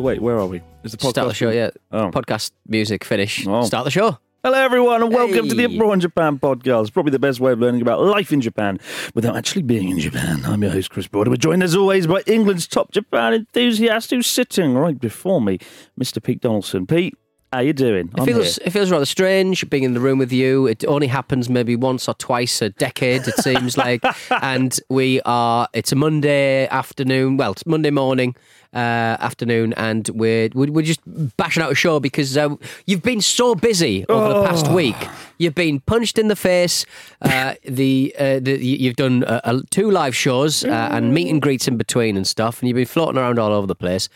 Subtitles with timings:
[0.00, 0.62] wait, where are we?
[0.82, 1.70] Is the podcast Start the show, yeah.
[1.90, 2.10] Oh.
[2.10, 3.46] Podcast, music, finish.
[3.46, 3.64] Oh.
[3.64, 4.18] Start the show.
[4.42, 5.76] Hello, everyone, and welcome to the Hey.
[5.76, 6.92] Abroad in Japan podcast.
[6.92, 8.80] Probably the best way of learning about life in Japan
[9.14, 10.42] without actually being in Japan.
[10.44, 11.28] I'm your host, Chris Broad.
[11.28, 15.58] We're joined as always by England's top Japan enthusiast who's sitting right before me,
[16.00, 16.20] Mr.
[16.22, 16.86] Pete Donaldson.
[16.86, 17.14] Pete,
[17.52, 18.10] how are you doing?
[18.16, 20.66] It feels it feels rather strange being in the room with you.
[20.66, 24.02] It only happens maybe once or twice a decade, it seems like.
[24.42, 25.68] And we are.
[25.72, 27.36] It's a Monday afternoon.
[27.36, 28.34] Well, it's Monday morning.
[28.74, 31.00] Uh, afternoon, and we're we're just
[31.36, 34.96] bashing out a show because uh, you've been so busy over the past week.
[35.36, 36.86] You've been punched in the face.
[37.20, 39.26] Uh, the, uh, the you've done
[39.68, 42.86] two live shows uh, and meet and greets in between and stuff, and you've been
[42.86, 44.08] floating around all over the place.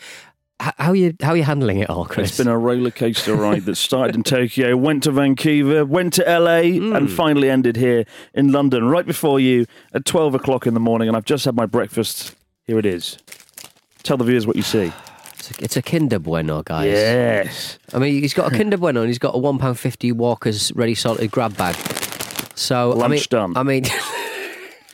[0.59, 2.29] How are you how are you handling it all, Chris?
[2.29, 6.23] It's been a roller coaster ride that started in Tokyo, went to Vancouver, went to
[6.23, 6.95] LA, Hmm.
[6.95, 11.07] and finally ended here in London, right before you at 12 o'clock in the morning.
[11.07, 12.33] And I've just had my breakfast.
[12.65, 13.17] Here it is.
[14.01, 14.91] Tell the viewers what you see.
[15.35, 16.87] It's a, it's a Kinder Bueno, guys.
[16.87, 17.77] Yes.
[17.93, 20.73] I mean, he's got a Kinder Bueno and he's got a one pound fifty Walker's
[20.73, 21.75] ready salted grab bag.
[22.55, 23.55] So I mean, Lunch done.
[23.55, 23.83] I mean,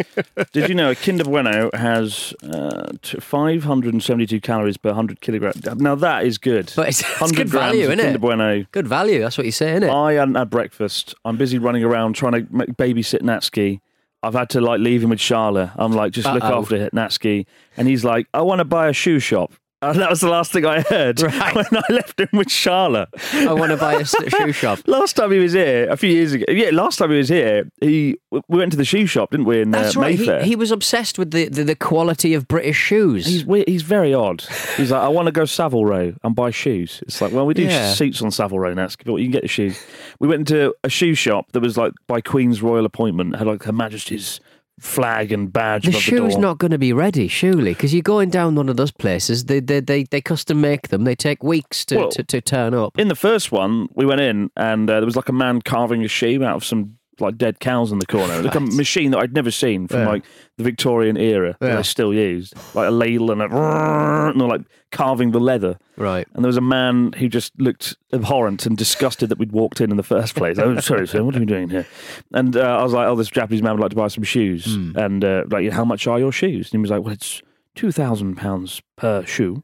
[0.51, 5.63] Did you know a Kinder Bueno has uh, 572 calories per 100 kilograms?
[5.77, 6.71] Now that is good.
[6.75, 8.03] But it's- it's good value, of isn't it?
[8.03, 8.65] Kinder Bueno.
[8.71, 9.19] good value.
[9.19, 9.89] That's what you say, isn't it?
[9.91, 11.15] I hadn't had breakfast.
[11.25, 13.79] I'm busy running around trying to make, babysit Natsuki.
[14.21, 15.71] I've had to like leave him with Charlotte.
[15.75, 16.61] I'm like, just look Uh-oh.
[16.61, 17.45] after Natsuki.
[17.75, 19.53] And he's like, I want to buy a shoe shop.
[19.93, 21.55] And that was the last thing I heard Right.
[21.55, 23.09] when I left him with Charlotte.
[23.33, 24.79] I want to buy a shoe shop.
[24.87, 27.69] Last time he was here, a few years ago, yeah, last time he was here,
[27.81, 30.11] he we went to the shoe shop, didn't we, in That's uh, right.
[30.15, 30.43] He, Mayfair?
[30.43, 33.25] he was obsessed with the, the, the quality of British shoes.
[33.25, 34.41] He's he's very odd.
[34.77, 37.01] He's like, I want to go Savile Row and buy shoes.
[37.03, 37.93] It's like, well, we do Yeah.
[37.93, 39.79] suits on Savile Row now, you can get the shoes.
[40.19, 43.63] We went into a shoe shop that was like by Queen's royal appointment, had like
[43.63, 44.39] Her Majesty's
[44.79, 46.41] flag and badge the the shoe's door.
[46.41, 49.45] not going to be ready, surely, because you're going down one of those places.
[49.45, 51.03] They they they, they custom make them.
[51.03, 52.97] They take weeks to, Well, to, to turn up.
[52.99, 56.03] in the first one, we went in and uh, there was like a man carving
[56.03, 58.41] a shoe out of some like dead cows in the corner.
[58.41, 60.07] Like a machine that I'd never seen from Yeah.
[60.07, 60.23] like
[60.57, 61.75] the Victorian era that Yeah.
[61.77, 64.61] they still used, like a ladle and a and they're like
[64.91, 65.77] carving the leather.
[65.97, 66.27] Right.
[66.33, 69.89] And there was a man who just looked abhorrent and disgusted that we'd walked in
[69.91, 70.57] in the first place.
[70.59, 71.85] Oh, sorry, sir, what are we doing here?
[72.33, 74.75] And uh, I was like, oh, this Japanese man would like to buy some shoes.
[74.75, 74.97] Hmm.
[74.97, 76.67] And uh, like, how much are your shoes?
[76.71, 77.41] And he was like, well, it's
[77.75, 79.63] two thousand pounds per shoe.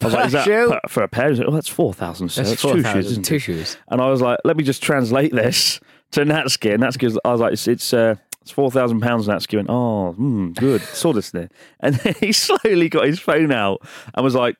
[0.00, 0.68] I was Per like, is that shoe?
[0.70, 1.32] per- for a pair?
[1.32, 2.26] Like, oh, that's four thousand.
[2.30, 3.38] That's that's, two 4,000, shoes, isn't two it?
[3.38, 3.76] shoes.
[3.88, 5.78] And I was like, let me just translate this
[6.14, 6.74] to Natsuki.
[6.74, 9.26] And Natsuki, I was like, it's it's, uh, it's four thousand pounds.
[9.26, 11.48] Natsuki went, oh, mm, good, saw this there.
[11.80, 13.82] And then he slowly got his phone out
[14.14, 14.56] and was like,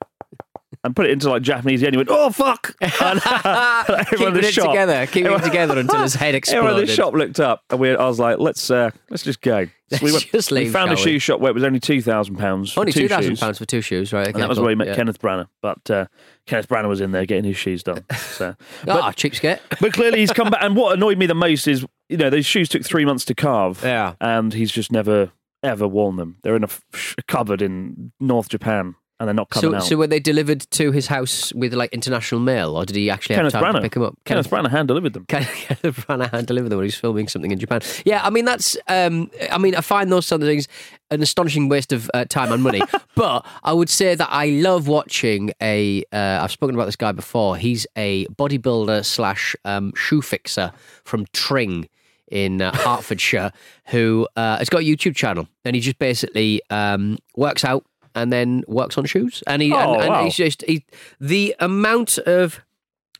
[0.83, 1.83] and put it into like Japanese.
[1.83, 2.75] And he went, oh fuck!
[2.81, 6.85] And everyone in Keeping it shop- together, keeping it together until his head Everyone in
[6.85, 6.89] exploded.
[6.89, 9.99] the shop looked up, and we, I was like, "Let's uh, let's just go." So
[10.03, 11.01] we, Let's just we found a we?
[11.01, 12.77] shoe shop where it was only two thousand pounds.
[12.77, 14.27] Only two thousand pounds for two shoes, right?
[14.27, 15.47] And that was where we met Kenneth Branagh.
[15.63, 16.07] But uh,
[16.47, 18.05] Kenneth Branagh was in there getting his shoes done.
[18.17, 18.57] So,
[18.89, 19.61] Ah, cheapskate.
[19.81, 20.63] but clearly he's come back.
[20.65, 23.35] And what annoyed me the most is, you know, those shoes took three months to
[23.35, 23.83] carve.
[23.85, 24.15] Yeah.
[24.21, 25.31] And he's just never
[25.63, 26.39] ever worn them.
[26.43, 29.83] They're in a f- cupboard in North Japan, and they're not coming So, out.
[29.85, 33.37] so were they delivered to his house with like international mail, or did he actually
[33.37, 34.15] Kenneth have time Branagh to pick them up?
[34.25, 35.25] Kenneth Branagh hand delivered them.
[35.29, 35.49] Kenneth
[35.83, 37.81] Branagh hand delivered them when he's filming something in Japan.
[38.05, 38.77] Yeah, I mean that's.
[38.89, 40.67] Um, I mean, I find those sort of things
[41.11, 42.81] an astonishing waste of uh, time and money.
[43.15, 46.03] but I would say that I love watching a.
[46.13, 47.57] Uh, I've spoken about this guy before.
[47.57, 50.73] He's a bodybuilder slash um, shoe fixer
[51.05, 51.89] from Tring
[52.29, 53.53] in uh, Hertfordshire
[53.89, 57.85] who uh, has got a YouTube channel and he just basically um, works out
[58.15, 59.43] and then works on shoes.
[59.47, 60.25] And he Oh, and, and wow.
[60.25, 60.85] he's just he,
[61.21, 62.61] the amount of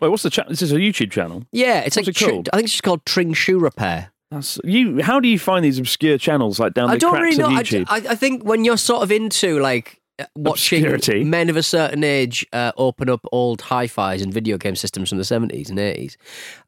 [0.01, 0.51] Wait, what's the channel?
[0.51, 1.45] This is a YouTube channel.
[1.53, 2.49] yeah, it's What's like it called?
[2.53, 4.11] I think it's just called Tring Shoe Repair.
[4.31, 5.01] That's you.
[5.03, 7.47] How do you find these obscure channels like down I the don't cracks really know.
[7.47, 7.85] of I, YouTube?
[7.89, 11.23] I, I think when you're sort of into like uh, watching Obscurity.
[11.25, 15.19] men of a certain age uh, open up old hi-fis and video game systems from
[15.19, 16.17] the 70s and 80s,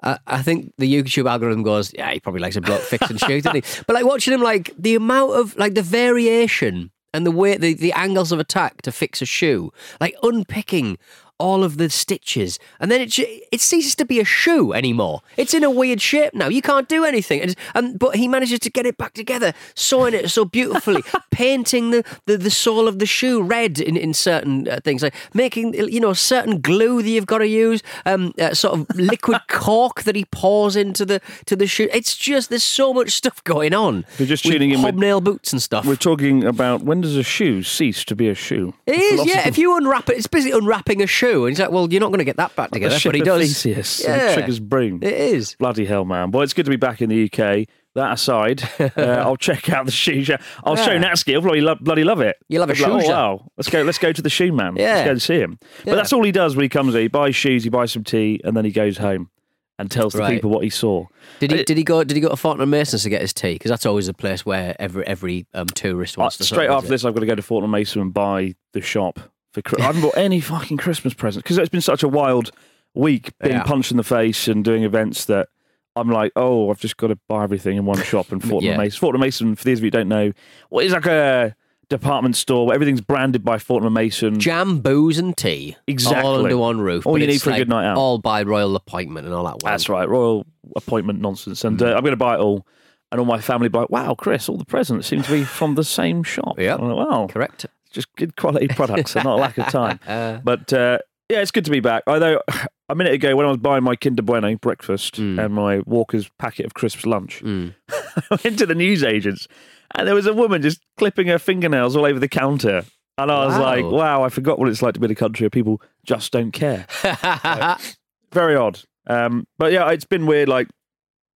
[0.05, 3.43] uh, I think the YouTube algorithm goes, yeah, he probably likes a bloke fixing shoes,
[3.43, 3.83] doesn't he?
[3.87, 7.73] But like watching him, like the amount of like the variation and the way the,
[7.73, 9.73] the angles of attack to fix a shoe,
[10.03, 10.99] like unpicking
[11.39, 15.23] all of the stitches, and then it it ceases to be a shoe anymore.
[15.37, 16.49] It's in a weird shape now.
[16.49, 20.15] You can't do anything, and, and but he manages to get it back together, sewing
[20.15, 24.69] it so beautifully, painting the, the, the sole of the shoe red in, in certain
[24.69, 28.55] uh, things, like making you know certain glue that you've got to use, um, uh,
[28.55, 31.89] sort of liquid cork that he pours into the to the shoe.
[31.93, 34.05] It's just there's so much stuff going on.
[34.19, 35.85] You're just tuning in with- hobnail boots and stuff.
[35.85, 38.75] We're talking about when does a shoe cease to be a shoe?
[38.87, 39.47] It is, yeah.
[39.47, 42.09] If you unwrap it, it's basically unwrapping a shoe, and he's like, "Well, you're not
[42.09, 43.41] going to get that back together," the ship but he of does.
[43.43, 44.35] Theseus, Yeah.
[44.35, 45.01] Trigger's broom.
[45.03, 45.55] It is.
[45.59, 46.31] Bloody hell, man!
[46.31, 47.67] Well, it's good to be back in the UK.
[47.95, 50.23] That aside, uh, I'll check out the shoe.
[50.23, 50.37] show.
[50.65, 51.03] I'll show Yeah.
[51.03, 51.35] Natsuki.
[51.35, 52.37] I'll bloody, lo- bloody love it.
[52.49, 53.51] You'll have a I'll be like, Oh, wow!
[53.57, 53.83] Let's go.
[53.83, 54.77] Let's go to the shoe man.
[54.77, 54.95] Yeah.
[54.97, 55.59] Let's go and see him.
[55.79, 55.93] Yeah.
[55.93, 57.03] But that's all he does when he comes here.
[57.03, 57.65] He buys shoes.
[57.65, 59.31] He buys some tea, and then he goes home
[59.79, 60.35] and tells the Right.
[60.35, 61.07] people what he saw.
[61.41, 61.61] Did he?
[61.61, 62.05] Uh, Did he go?
[62.05, 63.55] Did he go to Fortnum Masons to get his tea?
[63.55, 66.45] Because that's always a place where every every um, tourist Uh, wants to.
[66.45, 66.93] sort straight of after visit.
[66.93, 69.21] this, I've got to go to Fortnum Mason and buy the shop
[69.65, 69.81] for.
[69.81, 72.51] I haven't bought any fucking Christmas presents because it's been such a wild
[72.95, 73.63] week being Yeah.
[73.63, 75.49] punched in the face and doing events that
[75.97, 78.77] I'm like, oh, I've just got to buy everything in one shop And Fortnum Yeah.
[78.77, 78.99] Mason.
[79.01, 80.33] Fortnum Mason, for those of you who don't know,
[80.71, 81.55] well, it's like a
[81.89, 84.39] department store where everything's branded by Fortnum Mason.
[84.41, 85.77] Jam, booze, and tea.
[85.87, 86.23] Exactly.
[86.23, 87.07] All under one roof.
[87.07, 87.97] All you need for a good night out.
[87.97, 89.57] All by royal appointment and all that.
[89.63, 91.65] That's right, royal appointment nonsense.
[91.65, 91.87] And Mm.
[91.93, 92.67] uh, I'm going to buy it all.
[93.13, 95.85] And all my family like, wow, Chris, all the presents seem to be from the
[95.85, 96.59] same shop.
[96.59, 96.75] Yeah.
[96.75, 97.65] Like, wow, Correct.
[97.91, 99.99] Just good quality products and not a lack of time.
[100.07, 100.99] Uh, But uh,
[101.29, 102.03] yeah, it's good to be back.
[102.07, 102.41] Although
[102.89, 105.45] a minute ago, when I was buying my Kinder Bueno breakfast Mm.
[105.45, 107.75] and my Walker's packet of crisps lunch, mm.
[108.31, 109.49] I went to the newsagents
[109.95, 112.85] and there was a woman just clipping her fingernails all over the counter.
[113.19, 113.63] And I was Wow.
[113.63, 116.33] like, wow, I forgot what it's like to be in a country where people just
[116.33, 116.87] don't care.
[118.33, 118.81] Very odd.
[119.07, 120.49] Um, but yeah, it's been weird.
[120.49, 120.69] Like,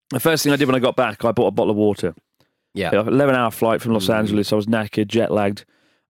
[0.10, 2.13] the first thing I did when I got back, I bought a bottle of water.
[2.74, 2.90] yeah.
[2.94, 4.16] Yeah, 11 hour flight from Los Mm.
[4.16, 4.52] Angeles.
[4.52, 5.66] I was knackered, jet lagged.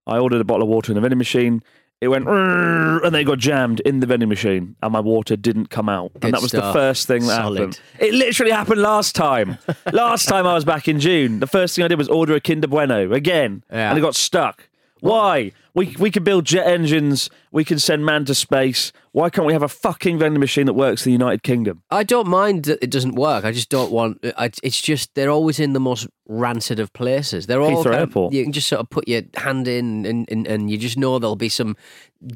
[0.08, 1.62] I ordered a bottle of water in the vending machine.
[2.02, 5.70] It went and then it got jammed in the vending machine, and my water didn't
[5.70, 6.14] come out.
[6.14, 7.60] Good and that was the first thing that Solid.
[7.60, 7.82] happened.
[8.00, 9.58] It literally happened last time.
[9.92, 12.40] last time I was back in June, the first thing I did was order a
[12.40, 13.90] Kinder Bueno again, Yeah.
[13.90, 14.70] and it got stuck.
[15.02, 15.52] Why?
[15.80, 17.30] We we can build jet engines.
[17.54, 18.92] We can send man to space.
[19.14, 21.84] Why can't we have a fucking vending machine that works in the United Kingdom?
[21.90, 23.46] I don't mind that it doesn't work.
[23.46, 24.20] I just don't want.
[24.38, 27.48] I, it's just they're always in the most rancid of places.
[27.48, 28.34] They're all Heathrow kind of- Airport.
[28.34, 31.18] you can just sort of put your hand in, and, and, and you just know
[31.18, 31.78] there'll be some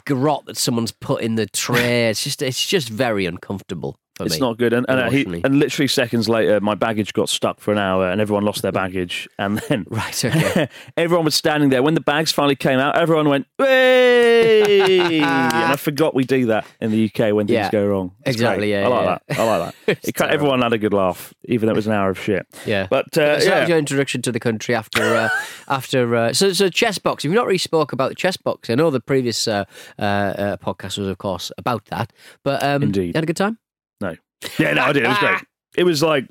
[0.05, 2.07] grot that someone's put in the tray.
[2.11, 4.39] It's just it's just very uncomfortable for It's me.
[4.41, 4.73] not good.
[4.73, 8.21] And and, he, and literally seconds later, my baggage got stuck for an hour, and
[8.21, 9.27] everyone lost their baggage.
[9.39, 10.69] And then Right, okay.
[10.97, 12.95] everyone was standing there when the bags finally came out.
[12.97, 17.71] Everyone went, "Hey!" and I forgot we do that in the UK when things Yeah.
[17.71, 18.11] go wrong.
[18.25, 18.81] It's Exactly, great.
[18.81, 19.17] yeah, I like yeah.
[19.27, 19.39] that.
[19.39, 19.97] I like that.
[20.07, 22.45] It everyone had a good laugh, even though it was an hour of shit.
[22.65, 23.59] Yeah, But uh, so that yeah.
[23.61, 25.29] was your introduction to the country after uh,
[25.67, 27.23] after uh, so so chess box.
[27.23, 28.69] We've not really spoke about the chess box.
[28.69, 29.65] I know the previous uh,
[29.97, 33.07] uh, uh, podcast was of course about that, but um, Indeed.
[33.07, 33.57] you had a good time.
[34.01, 34.15] No.
[34.59, 35.03] Yeah, no, I did.
[35.03, 35.39] It was great.
[35.75, 36.25] It was like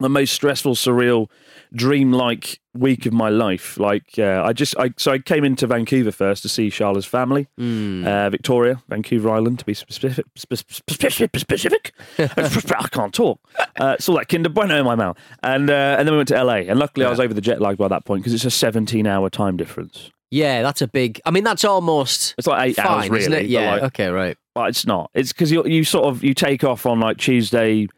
[0.00, 1.28] the most stressful, surreal,
[1.72, 3.78] dream-like week of my life.
[3.78, 7.46] Like, uh, I just, I so I came into Vancouver first to see Charlotte's family,
[7.56, 8.04] Hmm.
[8.04, 10.24] uh, Victoria, Vancouver Island, to be specific.
[10.36, 11.30] Specific.
[11.38, 11.92] specific.
[12.18, 13.38] I can't talk.
[13.80, 16.28] Uh, it's all that Kinder Bueno in my mouth, and uh, and then we went
[16.30, 16.66] to LA.
[16.66, 19.30] And luckily, I was over the jet lag by that point because it's a 17-hour
[19.30, 20.10] time difference.
[20.30, 21.20] Yeah, that's a big.
[21.24, 23.20] I mean, that's almost It's like eight fine, hours, really.
[23.22, 23.46] isn't it?
[23.46, 23.72] Yeah.
[23.74, 24.08] like- okay.
[24.08, 24.36] Right.
[24.54, 25.10] But it's not.
[25.14, 27.88] It's because you you sort of you take off on like Tuesday,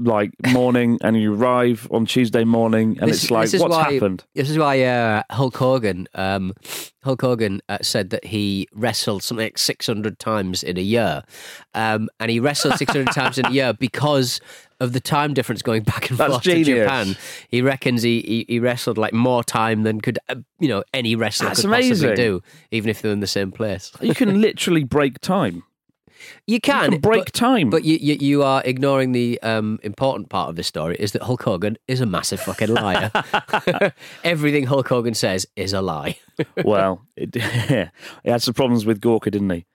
[0.00, 4.24] like morning, and you arrive on Tuesday morning, and This- it's like what's why- happened?
[4.34, 6.52] This is why uh, Hulk Hogan, um,
[7.04, 11.22] Hulk Hogan uh, said that he wrestled something like 600 times in a year.
[11.74, 14.40] Um, and he wrestled 600 times in a year because
[14.80, 16.66] of the time difference going back and That's forth genius.
[16.68, 17.16] to Japan.
[17.48, 21.14] He reckons he, he, he wrestled like more time than could, uh, you know, any
[21.16, 23.92] wrestler That's could possibly do, even if they're in the same place.
[24.00, 25.62] You can literally break time.
[26.46, 27.70] You can, can break but, time.
[27.70, 31.22] But you, you, you are ignoring the um, important part of this story is that
[31.22, 33.10] Hulk Hogan is a massive fucking liar.
[34.24, 36.18] Everything Hulk Hogan says is a lie.
[36.64, 39.66] well, it, he had some problems with Gawker, didn't he?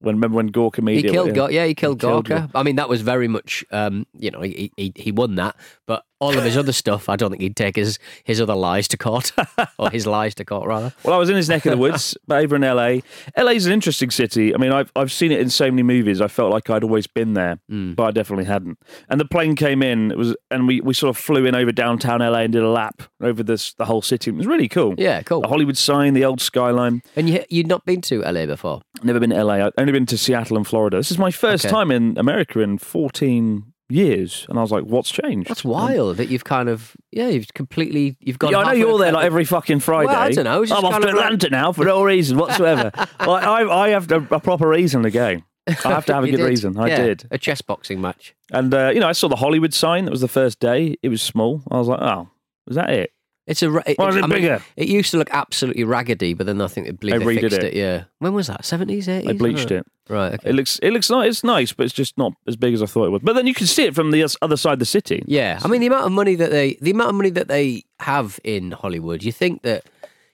[0.00, 2.50] When remember when Gawker media He killed, yeah, he killed killed Gawker.
[2.54, 5.56] I mean, that was very much, um, you know, he, he he won that,
[5.86, 8.88] but all of his other stuff, I don't think he'd take his his other lies
[8.88, 9.32] to court
[9.78, 10.92] or his lies to court rather.
[11.04, 12.98] Well, I was in his neck of the woods, but over in LA.
[13.36, 14.54] LA's an interesting city.
[14.54, 16.20] I mean, I've I've seen it in so many movies.
[16.20, 17.92] I felt like I'd always been there, Hmm.
[17.94, 18.78] but I definitely hadn't.
[19.08, 20.10] And the plane came in.
[20.12, 22.70] It was, and we, we sort of flew in over downtown LA and did a
[22.70, 24.30] lap over this the whole city.
[24.30, 24.94] It was really cool.
[24.96, 25.40] Yeah, cool.
[25.42, 27.02] The Hollywood sign, the old skyline.
[27.16, 28.80] And you you'd not been to LA before.
[29.02, 29.54] Never been to LA.
[29.66, 30.96] I've only been to Seattle and Florida.
[30.96, 31.72] This is my first Okay.
[31.72, 36.28] time in America in 14 years, and I was like, "What's changed?" That's wild that
[36.28, 38.52] you've kind of yeah you've completely you've gone.
[38.52, 40.06] Yeah, I know you're there like every fucking Friday.
[40.08, 42.90] Well, I don't know, I'm off to of like- Atlanta now for no reason whatsoever.
[42.96, 45.38] like, I, I have a, a proper reason to go.
[45.66, 46.44] I have to have a good did.
[46.46, 46.78] reason.
[46.78, 47.28] I Yeah, did.
[47.30, 48.34] a chess boxing match.
[48.52, 50.04] And, uh, you know, I saw the Hollywood sign.
[50.04, 50.96] That was the first day.
[51.02, 51.62] It was small.
[51.70, 52.28] I was like, oh,
[52.68, 53.12] is that it?
[53.46, 53.74] It's a.
[53.90, 54.62] It, Why is it I mean, bigger?
[54.76, 57.64] it used to look absolutely raggedy, but then I think they They they, fixed it.
[57.64, 57.74] it.
[57.74, 58.64] Yeah, when was that?
[58.64, 59.28] Seventies, eighties.
[59.30, 59.86] I bleached it.
[60.08, 60.34] Right.
[60.34, 60.50] Okay.
[60.50, 61.28] It looks, it looks nice.
[61.28, 63.22] It's nice, but it's just not as big as I thought it was.
[63.22, 65.22] But then you can see it from the other side of the city.
[65.26, 67.84] Yeah, I mean the amount of money that they the amount of money that they
[68.00, 69.22] have in Hollywood.
[69.22, 69.84] You think that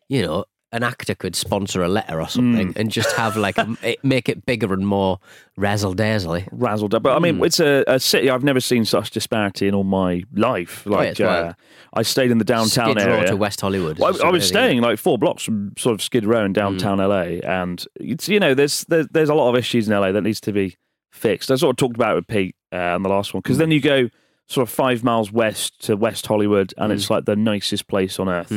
[0.09, 3.77] you know an actor could sponsor a letter or something and just have like a,
[3.83, 5.19] it, make it bigger and more
[5.57, 6.41] razzle dazzle.
[6.53, 7.03] Razzled up.
[7.03, 7.45] But I mean, Hmm.
[7.45, 8.31] it's a, a city.
[8.31, 10.87] I've never seen such disparity in all my life.
[10.87, 11.53] Oh, yeah, Like, uh,
[11.93, 13.27] I stayed in the downtown Skid Row area.
[13.29, 13.99] to West Hollywood.
[13.99, 16.99] Well, I, I was staying like four blocks from sort of Skid Row in downtown
[16.99, 17.09] Mm.
[17.09, 20.23] LA, and it's you know there's, there's there's a lot of issues in LA that
[20.23, 20.77] needs to be
[21.11, 21.51] fixed.
[21.51, 23.61] I sort of talked about it with Pete uh, on the last one because Mm.
[23.61, 24.09] then you go
[24.47, 26.95] sort of five miles west to West Hollywood, and Mm.
[26.95, 28.53] it's like the nicest place on earth,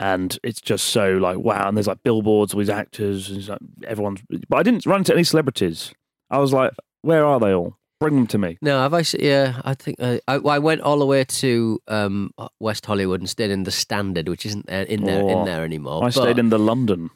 [0.00, 1.68] and it's just so like wow.
[1.68, 4.20] And there's like billboards, all these actors, and like everyone's.
[4.48, 5.92] But I didn't run into any celebrities.
[6.30, 7.76] I was like, where are they all?
[8.00, 8.58] Bring them to me.
[8.62, 9.00] No, have I?
[9.00, 13.20] s- Yeah, I think uh, I, I went all the way to um, West Hollywood
[13.20, 16.04] and stayed in the Standard, which isn't there, in there Oh, in there anymore.
[16.04, 17.10] I stayed in the London.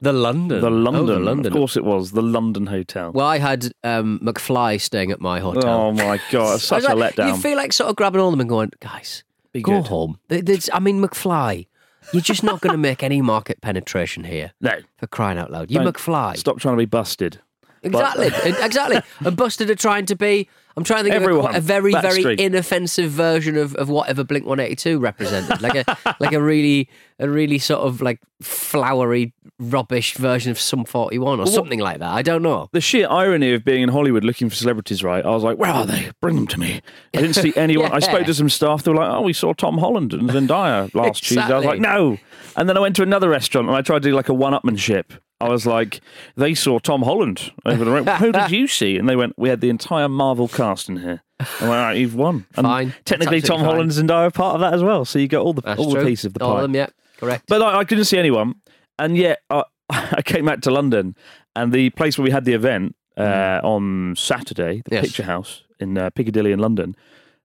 [0.00, 1.06] the London, The Oh, London.
[1.06, 1.52] the London.
[1.52, 2.12] Of course it was.
[2.12, 3.12] The London Hotel.
[3.12, 5.68] Well, I had um, McFly staying at my hotel.
[5.68, 7.28] Oh my god, it's I was such a like- letdown.
[7.28, 9.88] You feel like sort of grabbing all of them and going, guys, Be go good.
[9.88, 10.18] home.
[10.30, 11.66] Th- I mean, McFly,
[12.12, 15.70] you're just not going to make any market penetration here no, for crying out loud.
[15.70, 16.36] You Don't McFly.
[16.36, 17.40] Stop trying to be Busted.
[17.84, 18.26] Exactly,
[18.62, 19.00] exactly.
[19.20, 20.48] And Busted are trying to be.
[20.76, 21.50] I'm trying to think Everyone.
[21.50, 22.40] of a, a very, very Backstreet.
[22.40, 26.88] inoffensive version of, of whatever Blink 182 represented, like a like a really
[27.20, 32.10] a really sort of like flowery rubbish version of Sum 41 or something like that.
[32.10, 32.68] I don't know.
[32.72, 35.24] The sheer irony of being in Hollywood looking for celebrities, right?
[35.24, 36.10] I was like, where are they?
[36.20, 36.82] Bring them to me.
[37.14, 37.92] I didn't see anyone.
[37.92, 38.82] I spoke to some staff.
[38.82, 41.40] They were like, oh, we saw Tom Holland and Zendaya last Tuesday.
[41.40, 42.18] I was like, no.
[42.56, 45.04] And then I went to another restaurant and I tried to do like a one-upmanship.
[45.40, 46.00] I was like,
[46.36, 48.06] they saw Tom Holland over the room.
[48.06, 48.96] Who did you see?
[48.96, 51.22] And they went, we had the entire Marvel cast in here.
[51.40, 52.46] I went, all right, you've won.
[52.56, 52.94] And Fine.
[53.04, 53.64] Technically, Tom fine.
[53.66, 55.04] Holland and I are part of that as well.
[55.04, 56.00] So you got all the That's all true.
[56.02, 56.46] the pieces of the pie.
[56.46, 56.86] All of them, yeah,
[57.18, 57.44] correct.
[57.48, 58.54] But I, I couldn't see anyone,
[58.98, 61.16] and yet I, I came back to London,
[61.56, 64.94] and the place where we had the event uh, on Saturday, the Mm.
[64.94, 65.04] Yes.
[65.06, 66.94] Picture House in uh, Piccadilly in London,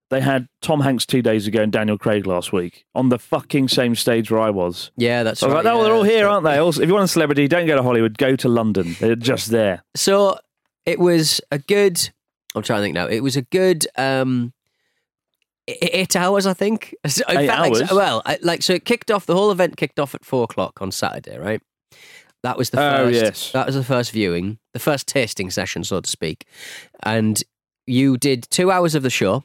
[0.09, 3.67] they had Tom Hanks two days ago and Daniel Craig last week on the fucking
[3.67, 4.91] same stage where I was.
[4.97, 5.63] yeah, that's I was right.
[5.65, 6.57] like, no, yeah, they're all here, aren't they?
[6.57, 8.95] Also, if you want a celebrity, don't go to Hollywood, go to London.
[8.99, 9.83] They're just there.
[9.95, 10.37] So
[10.85, 12.09] it was a good.
[12.55, 13.07] I'm trying to think now.
[13.07, 14.53] It was a good um,
[15.67, 16.95] eight hours, I think.
[17.07, 17.91] So Eight felt like- hours?
[17.91, 19.25] well, I, like so, it kicked off.
[19.25, 21.61] The whole event kicked off at four o'clock on Saturday, right?
[22.41, 22.99] That was the first.
[22.99, 23.21] Oh, first.
[23.21, 23.51] yes.
[23.51, 26.45] That was the first viewing, the first tasting session, so to speak.
[27.03, 27.43] And
[27.85, 29.43] you did two hours of the show.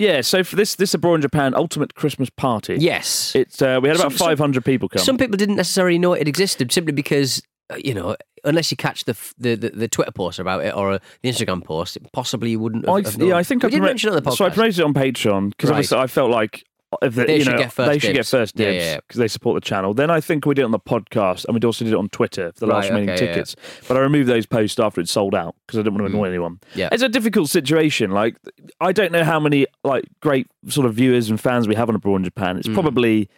[0.00, 3.34] Yeah, so for this this Abroad in Japan Ultimate Christmas Party, Yes.
[3.36, 5.02] it's uh, we had about some- 500 people come.
[5.02, 9.04] Some people didn't necessarily know it existed simply because, uh, you know, unless you catch
[9.04, 12.58] the the, the, the Twitter post about it or uh, the Instagram post, possibly you
[12.58, 14.36] wouldn't have, I, have yeah, I think we I did mention it on the podcast.
[14.38, 15.76] So I promoted it on Patreon because Right.
[15.76, 16.64] obviously I felt like
[17.02, 18.30] if the, They you should know, get first they should get dibs.
[18.30, 19.22] first Yeah, dibs yeah, because yeah.
[19.24, 19.94] they support the channel.
[19.94, 22.08] Then I think we did it on the podcast and we also did it on
[22.08, 23.56] Twitter for the last Right, remaining okay, yeah, tickets.
[23.86, 26.28] But I removed those posts after it sold out because I didn't want to annoy
[26.28, 26.56] anyone.
[26.56, 26.76] Mm.
[26.76, 26.88] Yeah.
[26.92, 28.10] It's a difficult situation.
[28.10, 28.36] Like
[28.80, 31.94] I don't know how many like great sort of viewers and fans we have on
[31.94, 32.56] Abroad in Japan.
[32.56, 32.58] Mm.
[32.60, 33.28] It's probably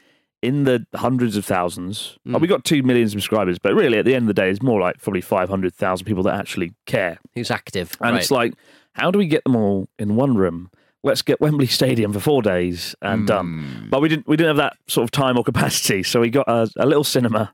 [0.42, 2.18] in the hundreds of thousands.
[2.24, 4.60] Like, we got two million subscribers, but really at the end of the day, it's
[4.60, 7.18] more like probably five hundred thousand people that actually care.
[7.34, 7.96] Who's active?
[8.00, 8.20] And right.
[8.20, 8.54] it's like,
[8.94, 10.70] how do we get them all in one room?
[11.04, 13.26] Let's get Wembley Stadium for four days and Hmm.
[13.26, 13.86] done.
[13.90, 14.28] But we didn't.
[14.28, 17.04] We didn't have that sort of time or capacity, so we got a, a little
[17.04, 17.52] cinema.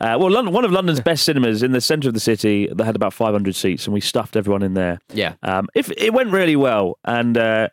[0.00, 2.84] Uh, well, London, one of London's best cinemas in the centre of the city that
[2.84, 4.98] had about 500 seats, and we stuffed everyone in there.
[5.12, 5.34] yeah.
[5.42, 7.68] Um, if it went really well, and uh,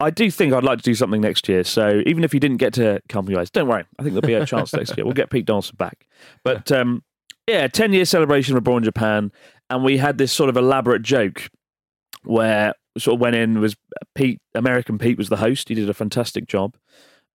[0.00, 1.64] I do think I'd like to do something next year.
[1.64, 3.84] So even if you didn't get to come, you guys, don't worry.
[3.98, 5.04] I think there'll be a chance next year.
[5.06, 6.06] We'll get Pete Donaldson back.
[6.42, 7.02] But um,
[7.46, 9.32] yeah, 10 year celebration of Born Japan,
[9.70, 11.48] and we had this sort of elaborate joke
[12.24, 13.76] where sort of went in was
[14.14, 15.68] Pete American Pete was the host.
[15.68, 16.76] He did a fantastic job.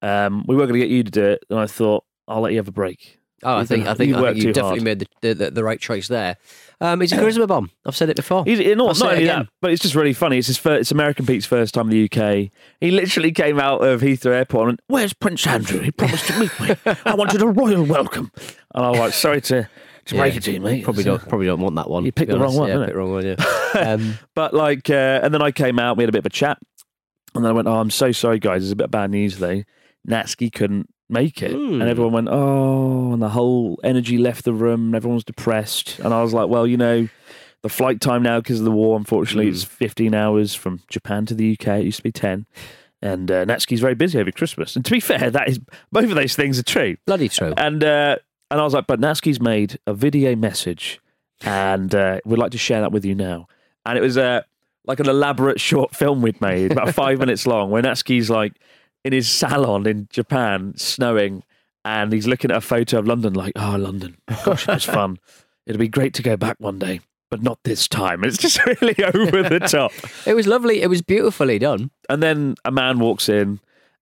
[0.03, 2.53] Um, we were going to get you to do it, and I thought I'll let
[2.53, 3.19] you have a break.
[3.45, 4.83] Oh, I think I think, I think you definitely hard.
[4.83, 6.37] made the, the, the right choice there.
[6.81, 7.71] Um, he's a charisma bomb.
[7.87, 8.45] I've said it before.
[8.45, 10.39] He's not, not only that, but it's just really funny.
[10.39, 12.51] It's his first, it's American Pete's first time in the UK.
[12.81, 15.81] He literally came out of Heathrow Airport and went, where's Prince Andrew?
[15.81, 16.75] He promised to meet me.
[17.05, 18.33] I wanted a royal welcome.
[18.75, 19.69] And I was like, sorry to,
[20.13, 20.85] it to you, mate.
[20.85, 22.05] Probably don't probably don't want that one.
[22.05, 23.27] You picked the wrong one, Yeah, didn't picked wrong one.
[23.27, 23.37] Yeah.
[23.95, 26.31] Um, But like, uh, and then I came out, we had a bit of a
[26.31, 26.59] chat,
[27.35, 28.63] and then I went, "Oh, I'm so sorry, guys.
[28.63, 29.65] There's a bit of bad news today.
[30.09, 31.81] Natsuki couldn't make it, Hmm.
[31.81, 34.87] and everyone went, oh, and the whole energy left the room.
[34.87, 37.09] and Everyone was depressed, and I was like, well, you know,
[37.63, 39.55] the flight time now because of the war, unfortunately, Hmm.
[39.55, 41.81] it's 15 hours from Japan to the UK.
[41.81, 42.47] It used to be 10."
[43.01, 44.75] And uh, Natsuki's very busy over Christmas.
[44.75, 45.61] And to be fair, that is
[45.93, 46.97] both of those things are true.
[47.07, 47.53] bloody true.
[47.57, 48.17] And uh,
[48.51, 51.01] and I was like, but Natsuki's made a video message,
[51.43, 53.47] and uh, we'd like to share that with you now.
[53.85, 54.43] And it was uh,
[54.87, 58.55] like an elaborate short film we'd made, about five minutes long, where Natsuki's like
[59.05, 61.43] in his salon in Japan, snowing,
[61.85, 65.19] and he's looking at a photo of London, like, oh, London, gosh, it was fun.
[65.67, 67.01] It'd be great to go back one day,
[67.31, 68.25] but not this time.
[68.25, 69.93] It's just really over the top.
[70.27, 70.83] It was lovely.
[70.83, 71.91] It was beautifully done.
[72.09, 73.61] And then a man walks in,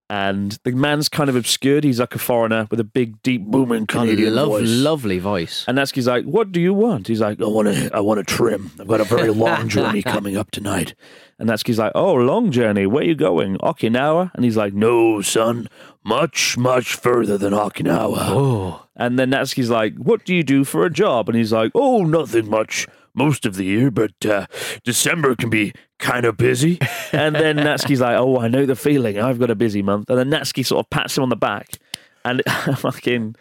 [0.08, 1.82] and the man's kind of obscured.
[1.84, 4.68] He's like a foreigner with a big, deep, booming Canadian Lov- voice.
[4.68, 5.64] Lovely voice.
[5.66, 8.34] And Natsuki's like, "What do you want?" He's like, "I want to, I want to
[8.34, 8.70] trim.
[8.80, 10.94] I've got a very long journey coming up tonight."
[11.38, 12.86] And Natsuki's like, "Oh, long journey.
[12.86, 13.58] Where you going?
[13.58, 15.68] Okinawa?" And he's like, "No, son,
[16.04, 20.84] much, much further than Okinawa." Oh, And then Natsuki's like, "What do you do for
[20.86, 22.86] a job?" And he's like, "Oh, nothing much.
[23.16, 24.46] Most of the year, but uh,
[24.84, 26.78] December can be kind of busy."
[27.12, 29.18] And then Natsuki's like, "Oh, I know the feeling.
[29.18, 31.78] I've got a busy month." And then Natsuki sort of pats him on the back,
[32.24, 33.36] and a fucking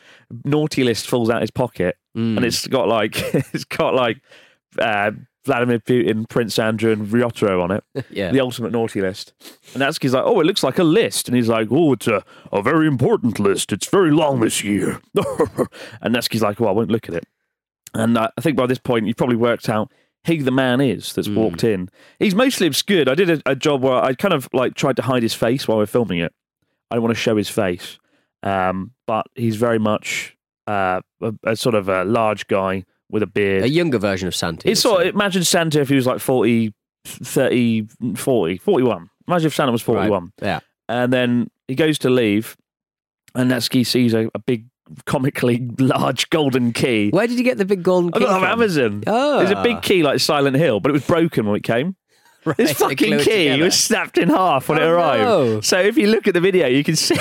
[0.46, 3.14] naughty list falls out of his pocket, and it's got like
[3.54, 4.22] it's got like
[4.80, 5.12] uh,
[5.44, 7.84] Vladimir Putin, Prince Andrew, and Ryotaro on it.
[8.10, 8.32] Yeah.
[8.32, 9.34] the ultimate naughty list.
[9.74, 12.24] And Natsuki's like, "Oh, it looks like a list," and he's like, "Oh, it's a,
[12.54, 13.74] a very important list.
[13.74, 15.02] It's very long this year."
[16.02, 17.26] and Natsuki's like, "Well, I won't look at it."
[17.96, 19.92] And I think by this point, you've probably worked out
[20.26, 21.90] who the man is that's walked in.
[22.20, 23.08] He's mostly obscured.
[23.08, 25.68] I did a, a job where I kind of like tried to hide his face
[25.68, 26.34] while we we're filming it.
[26.92, 28.00] I don't want to show his face,
[28.44, 30.36] um, but he's very much
[30.68, 33.64] uh, a, a sort of a large guy with a beard.
[33.64, 34.70] a younger version of Santa.
[34.70, 36.74] It's sort of, imagine Santa if he was like 40,
[37.06, 39.10] 30, 40, 41.
[39.28, 40.24] Imagine if Santa was 41.
[40.24, 40.32] Right.
[40.42, 40.60] Yeah.
[40.90, 42.58] And then he goes to leave,
[43.34, 44.68] and Natsuki sees a, a big,
[45.06, 47.10] comically large golden key.
[47.10, 48.52] Where did you get the big golden I key got it from?
[48.52, 49.04] Amazon.
[49.08, 49.40] Oh.
[49.40, 51.96] There's a big key like Silent Hill, but it was broken when it came.
[52.46, 55.24] Right, This fucking it key was snapped in half when it Oh, arrived.
[55.24, 55.62] no.
[55.62, 57.16] So if you look at the video, you can see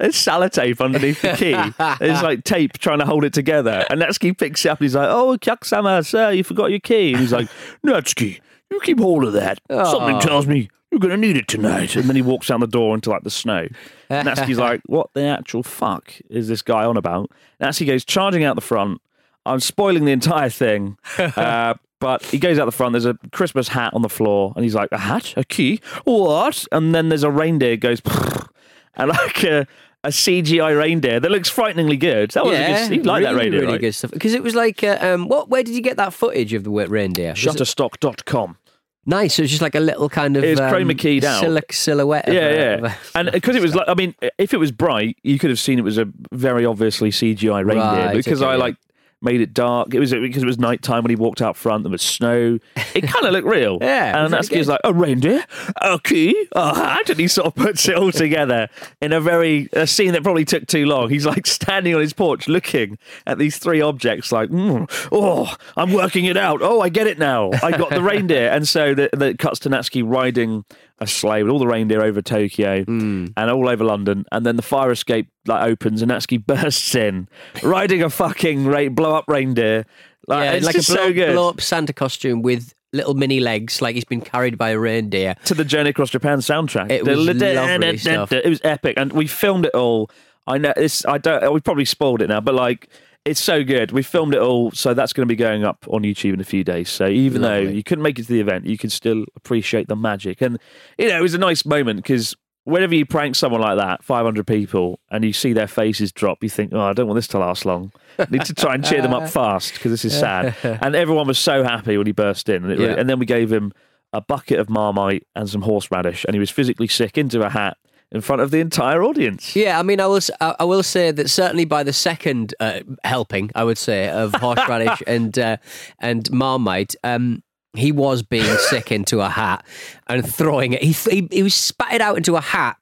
[0.00, 1.52] there's sellotape underneath the key.
[2.04, 3.84] There's like tape trying to hold it together.
[3.88, 7.12] And Natsuki picks it up and he's like, Oh, Kyakusama, sir, you forgot your key.
[7.12, 7.48] And he's like,
[7.86, 8.40] Natsuki,
[8.72, 9.60] you keep hold of that.
[9.70, 9.84] Ah.
[9.84, 10.20] Something Oh.
[10.20, 11.96] tells me you're going to need it tonight.
[11.96, 13.66] And then he walks down the door into like the snow.
[14.10, 17.30] And Natsuki's like, What the actual fuck is this guy on about?
[17.60, 19.00] Natsuki goes charging out the front.
[19.46, 20.98] I'm spoiling the entire thing.
[21.18, 22.92] Uh, but he goes out the front.
[22.92, 26.66] There's a Christmas hat on the floor, and he's like, "A hat, a key, what?"
[26.70, 28.02] And then there's a reindeer goes,
[28.96, 29.66] and like a,
[30.02, 32.32] a CGI reindeer that looks frighteningly good.
[32.32, 32.96] That was yeah, a good.
[32.96, 34.10] You like really, that reindeer, really good stuff.
[34.10, 35.48] Because it was like, uh, um, what?
[35.48, 37.30] Where did you get that footage of the reindeer?
[37.30, 38.58] Was Shutterstock.com.
[39.06, 39.38] Nice.
[39.38, 41.40] It was just like a little kind of It was um, keyed out.
[41.42, 42.26] sil- silhouette.
[42.28, 42.94] Yeah, yeah.
[43.14, 45.78] and because it was like, I mean, if it was bright, you could have seen
[45.78, 48.06] it was a very obviously CGI reindeer.
[48.06, 48.76] Right, because okay, I like
[49.24, 49.94] made it dark.
[49.94, 51.84] It was because it was nighttime when he walked out front.
[51.84, 52.58] There was snow.
[52.94, 53.78] It kind of looked real.
[53.80, 55.44] Yeah, and that's really like a reindeer,
[55.80, 58.68] a key, a hat, and he sort of puts it all together
[59.00, 61.08] in a very a scene that probably took too long.
[61.08, 65.92] He's like standing on his porch looking at these three objects, like, mm, oh, I'm
[65.92, 66.60] working it out.
[66.62, 67.50] Oh, I get it now.
[67.62, 70.64] I got the reindeer, and so the, the cuts to Natsuki riding
[71.00, 73.26] a sleigh with all the reindeer over Tokyo Hmm.
[73.36, 77.28] and all over London, and then the fire escape like opens and Natsuki bursts in,
[77.62, 79.84] riding a fucking ra- blow up reindeer.
[80.26, 83.82] Like, yeah, it's like a blow, so blow up Santa costume with little mini legs,
[83.82, 85.34] like he's been carried by a reindeer.
[85.46, 86.90] to the Journey Across Japan soundtrack.
[86.90, 88.32] It was lovely stuff.
[88.32, 90.10] It was epic, and we filmed it all.
[90.46, 91.04] I know this.
[91.06, 91.52] I don't.
[91.52, 92.88] We probably spoiled it now, but like.
[93.24, 93.90] It's so good.
[93.90, 96.44] We filmed it all, so that's going to be going up on YouTube in a
[96.44, 96.90] few days.
[96.90, 99.96] So even though you couldn't make it to the event, you can still appreciate the
[99.96, 100.42] magic.
[100.42, 100.58] And
[100.98, 104.46] you know, it was a nice moment because whenever you prank someone like that, 500
[104.46, 107.38] people, and you see their faces drop, you think, "Oh, I don't want this to
[107.38, 107.92] last long.
[108.18, 111.26] I need to try and cheer them up fast because this is sad." and everyone
[111.26, 113.72] was so happy when he burst in, and, it really- and then we gave him
[114.12, 117.78] a bucket of marmite and some horseradish, and he was physically sick into a hat
[118.14, 119.54] in front of the entire audience.
[119.56, 120.20] Yeah, I mean, I will.
[120.40, 125.02] I will say that certainly by the second uh, helping, I would say of horseradish
[125.06, 125.56] and uh,
[125.98, 127.42] and marmite, um,
[127.74, 129.66] he was being sick into a hat
[130.06, 130.82] and throwing it.
[130.82, 132.76] He, th- he he was spat it out into a hat,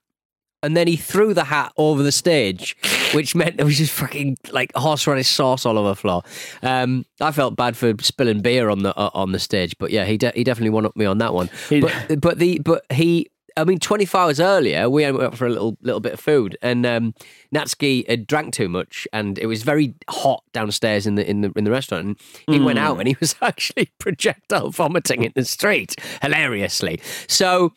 [0.62, 2.76] and then he threw the hat over the stage
[3.14, 6.22] which meant there was just fucking like horseradish sauce all over the floor.
[6.62, 10.04] Um, I felt bad for spilling beer on the uh, on the stage, but yeah,
[10.04, 11.50] he de- he definitely won up me on that one.
[11.68, 13.28] But but the but he.
[13.56, 16.56] I mean, 24 hours earlier, we went out for a little little bit of food,
[16.62, 17.14] and um,
[17.54, 21.52] Natsuki had drank too much, and it was very hot downstairs in the in the
[21.56, 22.06] in the restaurant.
[22.06, 22.16] And
[22.54, 27.00] he went out, and he was actually projectile vomiting in the street, hilariously.
[27.28, 27.72] So.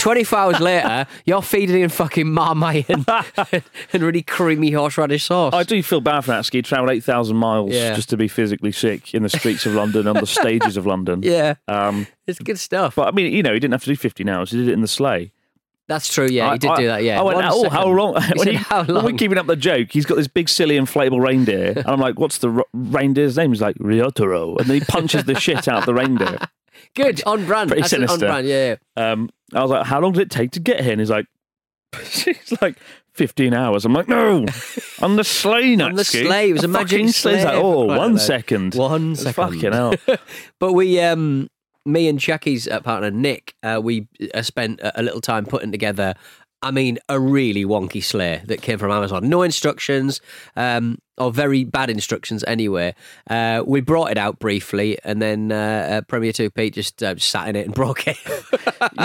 [0.00, 3.06] 24 hours later, you're feeding him fucking Marmite and,
[3.92, 5.52] and really creamy horseradish sauce.
[5.52, 6.64] I do feel bad for Natsuki.
[6.64, 7.94] Travelled 8,000 miles Yeah.
[7.94, 11.20] just to be physically sick in the streets of London, on the stages of London.
[11.24, 12.94] yeah, Um, it's good stuff.
[12.94, 14.50] but I mean, you know, he didn't have to do 50 hours.
[14.52, 15.32] He did it in the sleigh.
[15.86, 16.26] That's true.
[16.30, 17.02] Yeah, I- he did I- do that.
[17.02, 17.20] Yeah.
[17.20, 18.14] I went, One oh, how long?
[18.22, 19.16] He When, said, he- how when we're long?
[19.18, 21.72] keeping up the joke, he's got this big, silly, inflatable reindeer.
[21.76, 23.52] And I'm like, what's the ro- reindeer's name?
[23.52, 24.58] He's like, Ryotaro.
[24.58, 26.38] And then he punches the shit out of the reindeer.
[26.94, 27.68] Good on brand.
[27.70, 28.26] Pretty an on sinister.
[28.26, 28.46] brand.
[28.46, 28.76] Yeah.
[28.96, 29.12] yeah.
[29.12, 30.92] Um, I was like, how long did it take to get here?
[30.92, 31.26] And he's like,
[32.02, 32.78] he's like,
[33.14, 33.84] 15 hours.
[33.84, 34.46] I'm like, no,
[35.02, 36.26] on the sleigh, On the Natsuki.
[36.26, 36.50] sleigh.
[36.50, 37.44] It was a magic sleigh.
[37.44, 38.74] Like, oh, one second.
[38.74, 39.34] One second.
[39.34, 39.94] Fucking hell.
[40.60, 41.48] But we, um,
[41.84, 46.14] me and Jackie's uh, partner Nick, uh, we uh, spent a little time putting together.
[46.60, 49.28] I mean, a really wonky sleigh that came from Amazon.
[49.28, 50.20] No instructions,
[50.56, 52.96] um, or very bad instructions anyway.
[53.30, 57.16] Uh, we brought it out briefly, and then uh, uh, Premier Two Pete just uh,
[57.16, 58.18] sat in it and broke it.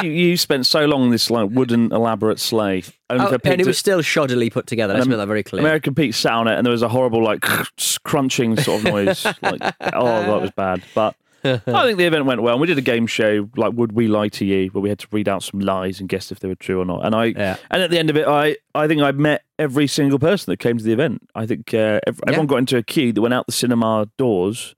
[0.02, 2.84] you, you spent so long in this like wooden elaborate sleigh.
[3.12, 4.96] Oh, and it was still shoddily put together.
[4.96, 5.62] Let's make that very clear.
[5.62, 7.42] American Pete sat on it, and there was a horrible like
[8.04, 9.26] crunching sort of noise.
[9.44, 9.62] like,
[9.94, 10.84] oh, that was bad.
[10.96, 11.16] But
[11.68, 12.54] I think the event went well.
[12.54, 15.00] And we did a game show like "Would We Lie to You," where we had
[15.00, 17.06] to read out some lies and guess if they were true or not.
[17.06, 17.58] And I, Yeah.
[17.72, 20.58] and at the end of it, I, I think I met every single person that
[20.60, 21.28] came to the event.
[21.36, 24.76] I think uh, ev- everyone got into a queue that went out the cinema doors,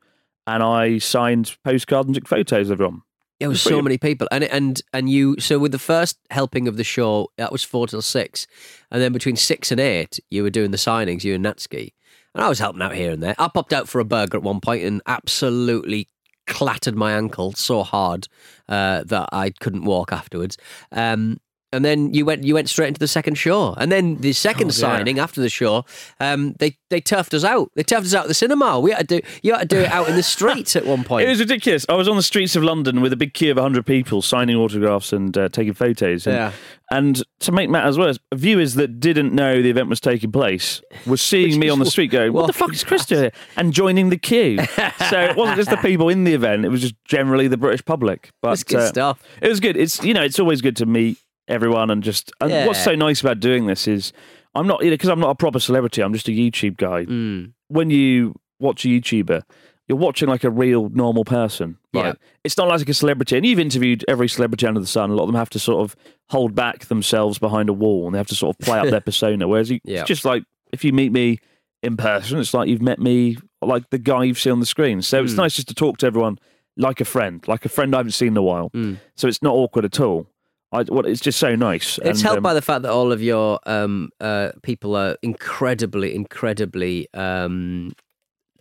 [0.48, 3.02] and I signed postcards and took photos of everyone.
[3.40, 5.36] There was so many people, and and and you.
[5.40, 8.48] So with the first helping of the show, that was four till six,
[8.90, 11.26] and then between six and eight, you were doing the signings.
[11.26, 11.92] You and Natsuki,
[12.34, 13.36] and I was helping out here and there.
[13.38, 16.08] I popped out for a burger at one point and absolutely
[16.48, 18.28] clattered my ankle so hard
[18.70, 20.58] uh, that I couldn't walk afterwards.
[20.92, 21.40] Um,
[21.76, 24.68] and then you went you went straight into the second show, and then the second
[24.68, 24.74] yeah.
[24.74, 25.86] signing after the show,
[26.20, 27.72] um, they they turfed us out.
[27.76, 28.80] They turfed us out of the cinema.
[28.80, 31.04] We had to do you had to do it out in the streets at one
[31.04, 31.26] point.
[31.26, 31.86] It was ridiculous.
[31.90, 34.56] I was on the streets of London with a big queue of 100 people signing
[34.56, 36.28] autographs and uh, taking photos.
[36.28, 36.52] And, Yeah.
[36.92, 41.18] and to make matters worse, viewers that didn't know the event was taking place were
[41.18, 43.24] seeing me on the street going, What the fuck is Chris doing?
[43.24, 44.58] here?" And joining the queue.
[45.10, 47.84] so it wasn't just the people in the event, it was just generally the British
[47.84, 48.30] public.
[48.42, 49.24] But That's good uh, stuff.
[49.42, 49.76] It was good.
[49.78, 52.32] It's, you know, it's always good to meet everyone and just.
[52.42, 54.14] And what's so nice about doing this is
[54.54, 57.52] I'm not, because I'm not a proper celebrity, I'm just a YouTube guy Mm.
[57.68, 59.42] when you watch a YouTuber,
[59.88, 61.78] you're watching like a real normal person.
[61.94, 62.06] Right?
[62.06, 62.14] Yeah.
[62.44, 63.36] It's not like a celebrity.
[63.38, 65.10] And you've interviewed every celebrity under the sun.
[65.12, 65.96] A lot of them have to sort of
[66.30, 69.02] hold back themselves behind a wall and they have to sort of play up their
[69.12, 69.48] persona.
[69.48, 70.00] Whereas you, Yeah.
[70.02, 71.40] it's just like if you meet me
[71.84, 75.02] in person, it's like you've met me like the guy you've seen on the screen.
[75.02, 75.26] So Hmm.
[75.26, 76.40] it's nice just to talk to everyone
[76.78, 78.70] like a friend, like a friend I haven't seen in a while.
[78.72, 78.98] Mm.
[79.16, 80.28] So it's not awkward at all.
[80.80, 81.98] I, well, it's just so nice.
[82.00, 85.18] It's And, helped um, by the fact that all of your um, uh, people are
[85.22, 87.94] incredibly, incredibly um,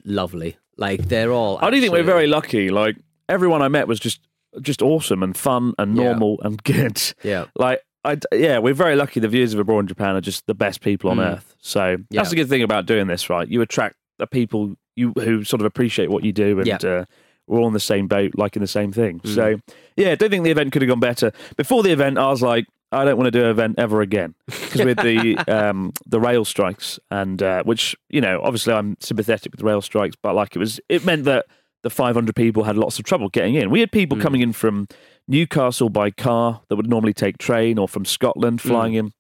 [0.05, 0.57] lovely.
[0.77, 1.59] Like they're all.
[1.63, 2.69] I do think we're very lucky.
[2.71, 2.97] Like
[3.29, 4.21] everyone I met was just
[4.61, 6.05] just awesome and fun and Yeah.
[6.05, 7.01] normal and good.
[7.23, 7.47] Yeah.
[7.57, 9.21] Like I yeah, we're very lucky.
[9.21, 11.35] The viewers of Abroad in Japan are just the best people on Mm.
[11.37, 11.55] earth.
[11.61, 11.97] So Yeah.
[12.21, 13.49] that's the good thing about doing this, right?
[13.49, 16.77] You attract the people you who sort of appreciate what you do, and Yeah.
[16.83, 17.05] uh,
[17.47, 19.21] we're all on the same boat, liking the same thing.
[19.21, 19.35] Mm.
[19.35, 19.61] So
[19.97, 21.33] yeah, I don't think the event could have gone better.
[21.57, 22.67] Before the event, I was like.
[22.93, 26.45] I don't want to do an event ever again because with the um, the rail
[26.45, 30.61] strikes and uh, which you know obviously I'm sympathetic with rail strikes, but like it
[30.61, 31.47] was it meant that
[31.85, 33.69] the 500 people had lots of trouble getting in.
[33.71, 34.87] We had people coming in from
[35.29, 39.13] Newcastle by car that would normally take train, or from Scotland flying in.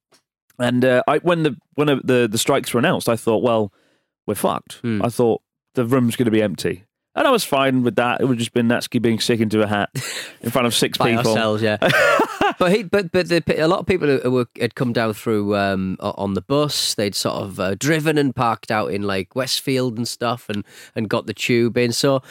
[0.58, 3.72] And uh, I, when the when uh, the the strikes were announced, I thought, well,
[4.26, 4.82] we're fucked.
[4.82, 5.04] Mm.
[5.04, 5.42] I thought
[5.74, 6.84] the room's going to be empty,
[7.14, 8.20] and I was fine with that.
[8.20, 9.90] It would just been Natsuki being sick into a hat
[10.40, 11.30] in front of six by people.
[11.30, 11.76] ourselves, yeah.
[12.58, 15.56] but he, but but the, a lot of people who were, had come down through
[15.56, 16.94] um, on the bus.
[16.94, 21.08] They'd sort of uh, driven and parked out in like Westfield and stuff, and and
[21.08, 21.92] got the tube in.
[21.92, 22.22] So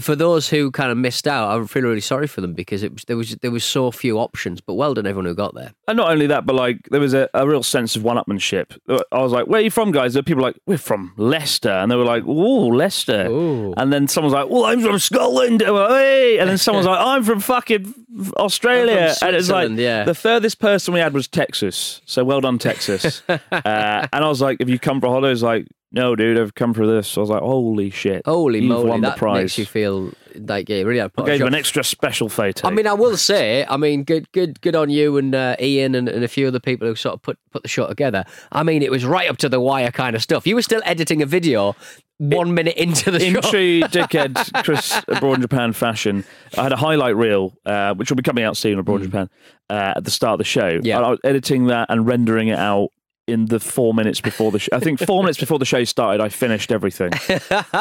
[0.00, 2.92] for those who kind of missed out, I feel really sorry for them because it
[2.92, 4.60] was there was there was so few options.
[4.60, 5.72] But well done everyone who got there.
[5.88, 8.78] And not only that, but like there was a, a real sense of one-upmanship.
[9.12, 11.70] I was like, "Where are you from, guys?" There were people like, "We're from Leicester,"
[11.70, 13.74] and they were like, "Ooh, Leicester." Ooh.
[13.76, 17.00] And then someone's like, "Well, I'm from Scotland." And, like, "Hey." and then someone's like,
[17.00, 17.94] "I'm from fucking
[18.36, 20.04] Australia." From and it's like yeah.
[20.04, 22.00] the furthest person we had was Texas.
[22.06, 23.22] So well done, Texas.
[23.28, 26.74] uh, and I was like, "If you come for holidays?" Like, no, dude, I've come
[26.74, 27.16] for this.
[27.16, 28.22] I was like, "Holy shit!
[28.24, 31.22] Holy You've moly, won that the prize." makes you feel like yeah, really had I
[31.24, 32.66] gave him an extra special photo.
[32.66, 35.94] I mean, I will say, I mean, good, good, good on you and uh, Ian
[35.94, 38.24] and, and a few other people who sort of put put the show together.
[38.52, 40.46] I mean, it was right up to the wire kind of stuff.
[40.46, 41.76] You were still editing a video
[42.18, 43.50] one minute into the in show.
[43.50, 46.24] true dickhead Chris abroad in Japan fashion,
[46.56, 49.30] I had a highlight reel, uh, which will be coming out soon abroad in Japan,
[49.70, 50.78] uh, at the start of the show.
[50.78, 50.84] Hmm.
[50.84, 50.96] Yeah.
[50.98, 52.90] And I was editing that and rendering it out
[53.26, 54.70] in the four minutes before the show.
[54.72, 57.12] I think four minutes before the show started, I finished everything.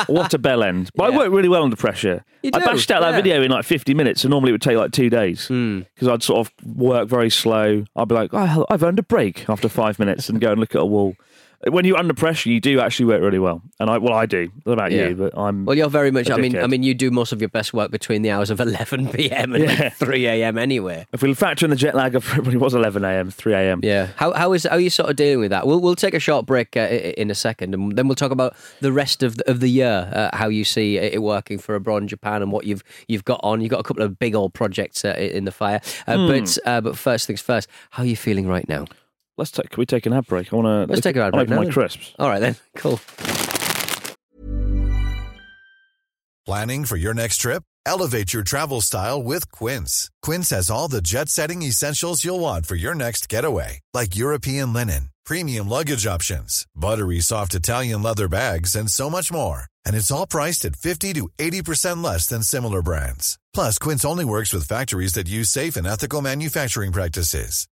[0.07, 0.89] what a bell end!
[0.95, 1.15] But Yeah.
[1.15, 2.23] I worked really well under pressure.
[2.43, 4.61] You I do, bashed out that video in like 50 minutes, and normally it would
[4.61, 5.79] take like two days Hmm.
[5.93, 7.85] because I'd sort of work very slow.
[7.95, 10.75] I'd be like, oh, I've earned a break after five minutes and go and look
[10.75, 11.15] at a wall.
[11.69, 14.49] When you're under pressure, you do actually work really well, and I well, I do.
[14.63, 15.09] What about Yeah.
[15.09, 15.15] you?
[15.15, 16.29] But I'm Well, you're very much.
[16.29, 18.59] I mean, I mean, you do most of your best work between the hours of
[18.67, 19.53] 11 p.m.
[19.55, 19.83] and Yeah.
[19.83, 20.57] like 3 a.m.
[20.57, 21.05] anyway.
[21.13, 23.79] If we factor in the jet lag of it was 11 a.m., 3 a.m.
[23.83, 24.07] Yeah.
[24.17, 25.65] How how is how are you sort of dealing with that?
[25.65, 26.81] We'll we'll take a short break uh,
[27.17, 30.09] in a second, and then we'll talk about the rest of the, of the year,
[30.13, 33.39] uh, how you see it working for abroad in Japan, and what you've you've got
[33.43, 33.61] on.
[33.61, 35.79] You've got a couple of big old projects uh, in the fire.
[36.07, 36.27] Uh, Hmm.
[36.27, 38.85] But uh, but first things first, how are you feeling right now?
[39.37, 39.69] Let's take.
[39.69, 40.53] Can we take an ad break?
[40.53, 40.91] I want to.
[40.93, 41.73] Let's take an ad break Open now my then.
[41.73, 42.13] crisps.
[42.19, 42.99] All right then, cool.
[46.45, 47.63] Planning for your next trip?
[47.85, 50.09] Elevate your travel style with Quince.
[50.21, 54.73] Quince has all the jet setting essentials you'll want for your next getaway, like European
[54.73, 59.65] linen, premium luggage options, buttery soft Italian leather bags, and so much more.
[59.85, 63.37] And it's all priced at 50 to 80% less than similar brands.
[63.53, 67.67] Plus, Quince only works with factories that use safe and ethical manufacturing practices.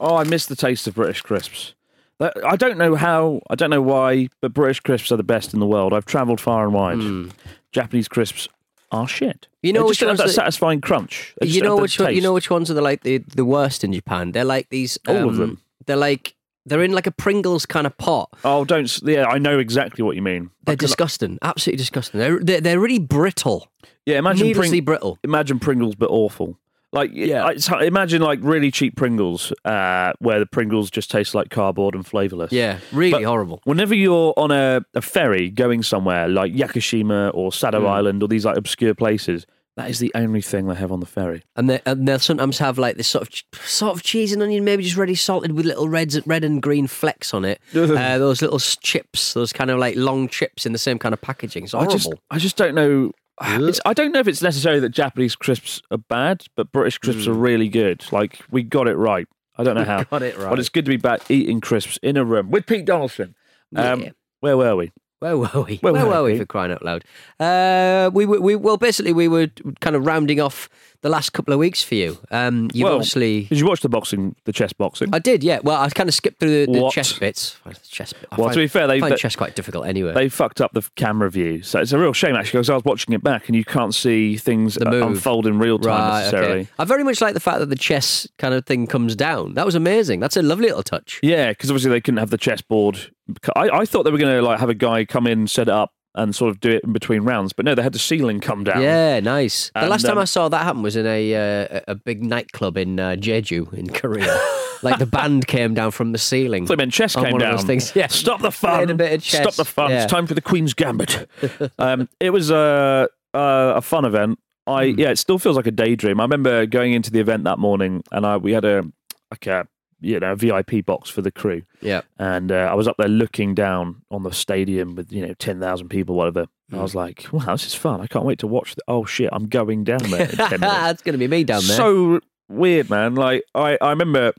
[0.00, 1.74] Oh, I miss the taste of British crisps.
[2.20, 5.60] I don't know how, I don't know why, but British crisps are the best in
[5.60, 5.92] the world.
[5.92, 7.32] I've travelled far and wide.
[7.72, 8.48] Japanese crisps
[8.92, 9.48] are shit.
[9.62, 11.34] You know which just don't have ones that that- satisfying crunch.
[11.42, 13.92] You know which one, you know which ones are the like the, the worst in
[13.92, 14.32] Japan?
[14.32, 14.98] They're like these.
[15.08, 15.62] All of um, them.
[15.86, 18.30] They're like they're in like a Pringles kind of pot.
[18.44, 19.02] Oh, don't.
[19.02, 20.50] Yeah, I know exactly what you mean.
[20.64, 22.20] They're disgusting, absolutely disgusting.
[22.20, 23.68] They're they're, they're really brittle,
[24.06, 25.18] Yeah, imagine Pring- brittle.
[25.24, 26.58] Imagine Pringles, but awful.
[26.94, 27.48] Like, Yeah.
[27.50, 32.06] it's, imagine like really cheap Pringles, uh, where the Pringles just taste like cardboard and
[32.06, 32.52] flavourless.
[32.52, 33.60] Yeah, really But horrible.
[33.64, 37.88] Whenever you're on a, a ferry going somewhere like Yakushima or Sado Mm.
[37.90, 39.44] Island or these like obscure places,
[39.76, 41.42] that is the only thing they have on the ferry.
[41.56, 44.62] And they and they'll sometimes have like this sort of sort of cheese and onion,
[44.64, 47.60] maybe just ready salted with little reds, red and green flecks on it.
[47.74, 51.20] uh, those little chips, those kind of like long chips in the same kind of
[51.20, 51.64] packaging.
[51.64, 51.96] It's I horrible.
[51.96, 53.10] just, I just don't know.
[53.42, 57.24] It's, I don't know if it's necessarily that Japanese crisps are bad, but British crisps
[57.24, 57.28] Mm.
[57.28, 58.04] are really good.
[58.12, 59.26] Like we got it right.
[59.58, 60.04] I don't know how.
[60.04, 60.50] Got it right.
[60.50, 63.34] But it's good to be back eating crisps in a room with Pete Donaldson.
[63.74, 64.10] Um, Yeah.
[64.40, 64.92] Where were we?
[65.20, 65.76] Where were we?
[65.76, 66.38] Where Where, were we we?
[66.38, 67.04] for crying out loud?
[67.40, 69.48] Uh, we were, we well, basically, we were
[69.80, 70.68] kind of rounding off
[71.00, 72.18] the last couple of weeks for you.
[72.30, 75.10] Um, you well, obviously, Did you watch the boxing, the chess boxing?
[75.14, 75.60] I did, yeah.
[75.62, 77.58] Well, I kind of skipped through the, the chess bits.
[77.88, 80.12] Chess, I Well, find, to be fair, they- I find they- chess quite difficult anyway.
[80.14, 82.58] They fucked up the camera view, so it's a real shame actually.
[82.58, 85.90] Because I was watching it back, and you can't see things unfold in real time
[85.92, 86.60] Right, necessarily.
[86.62, 86.68] okay.
[86.78, 89.54] I very much like the fact that the chess kind of thing comes down.
[89.54, 90.20] That was amazing.
[90.20, 91.20] That's a lovely little touch.
[91.22, 93.10] Yeah, because obviously they couldn't have the chessboard.
[93.56, 95.74] I, I thought they were going to like have a guy come in, set it
[95.74, 97.52] up, and sort of do it in between rounds.
[97.52, 98.82] But no, they had the ceiling come down.
[98.82, 99.70] Yeah, nice.
[99.74, 101.34] The And, last time um, I saw that happen was in a
[101.66, 104.26] uh, a big nightclub in uh, Jeju in Korea.
[104.82, 106.66] like the band came down from the ceiling.
[106.66, 107.54] So meant chess on came one down.
[107.54, 107.96] Of those things.
[107.96, 108.08] Yeah.
[108.08, 108.78] Stop the fun.
[108.80, 109.40] Played a bit of chess.
[109.42, 109.90] Stop the fun.
[109.90, 110.02] Yeah.
[110.02, 111.28] It's time for the Queen's Gambit.
[111.78, 114.38] um, it was a, a a fun event.
[114.66, 114.98] I Hmm.
[115.00, 116.20] yeah, it still feels like a daydream.
[116.20, 118.84] I remember going into the event that morning, and I we had a
[119.30, 119.66] like a
[120.04, 122.02] you know VIP box for the crew, Yeah.
[122.18, 125.58] and uh, I was up there looking down on the stadium with you know ten
[125.60, 126.46] thousand people, whatever.
[126.70, 128.00] And I was like, wow, this is fun.
[128.00, 128.74] I can't wait to watch.
[128.74, 130.28] The- oh shit, I'm going down there.
[130.30, 130.60] In 10.
[130.60, 131.76] That's going to be me down there.
[131.76, 133.14] So weird, man.
[133.14, 134.32] Like I, I remember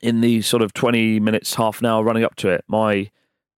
[0.00, 3.10] in the sort of twenty minutes, half an hour running up to it, my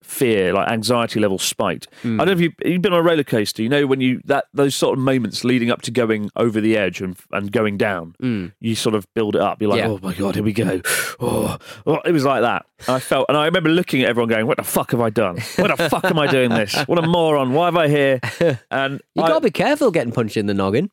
[0.02, 1.86] fear, like anxiety level spiked.
[2.02, 2.20] Hmm.
[2.20, 3.62] I don't know if you, you've been on a roller coaster.
[3.62, 6.76] You know when you that those sort of moments leading up to going over the
[6.76, 8.52] edge and and going down, Mm.
[8.60, 9.60] you sort of build it up.
[9.60, 9.88] You're like, Yeah.
[9.88, 10.80] oh my god, here we go.
[11.20, 12.64] Oh, oh, it was like that.
[12.86, 15.10] And I felt, and I remember looking at everyone going, "What the fuck have I
[15.10, 15.38] done?
[15.56, 16.74] What the fuck am I doing this?
[16.86, 17.52] What a moron!
[17.52, 18.20] Why am I here?"
[18.70, 20.90] And you I- got to be careful getting punched in the noggin.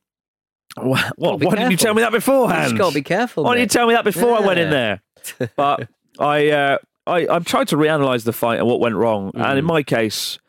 [0.78, 1.40] Wha- what?
[1.40, 2.64] be Why didn't you tell me that You beforehand?
[2.72, 3.44] just got to be careful.
[3.44, 5.02] Why didn't you tell me that before I went in there?
[5.56, 5.88] But
[6.20, 9.32] I, uh, I, I've tried to reanalyze the fight and what went wrong.
[9.36, 9.58] And Mm.
[9.60, 10.40] in my case,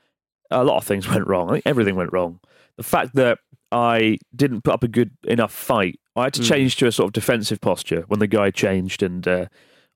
[0.50, 1.48] a lot of things went wrong.
[1.50, 2.40] I think everything went wrong.
[2.76, 3.38] The fact that
[3.72, 6.48] I didn't put up a good enough fight, I had to Mm.
[6.48, 9.46] change to a sort of defensive posture when the guy changed, and uh,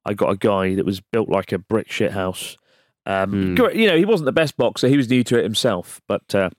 [0.04, 2.56] I got a guy that was built like a brick shit house.
[3.06, 3.74] Um, Mm.
[3.76, 4.88] You know, he wasn't the best boxer.
[4.88, 6.50] He was new to it himself, but uh,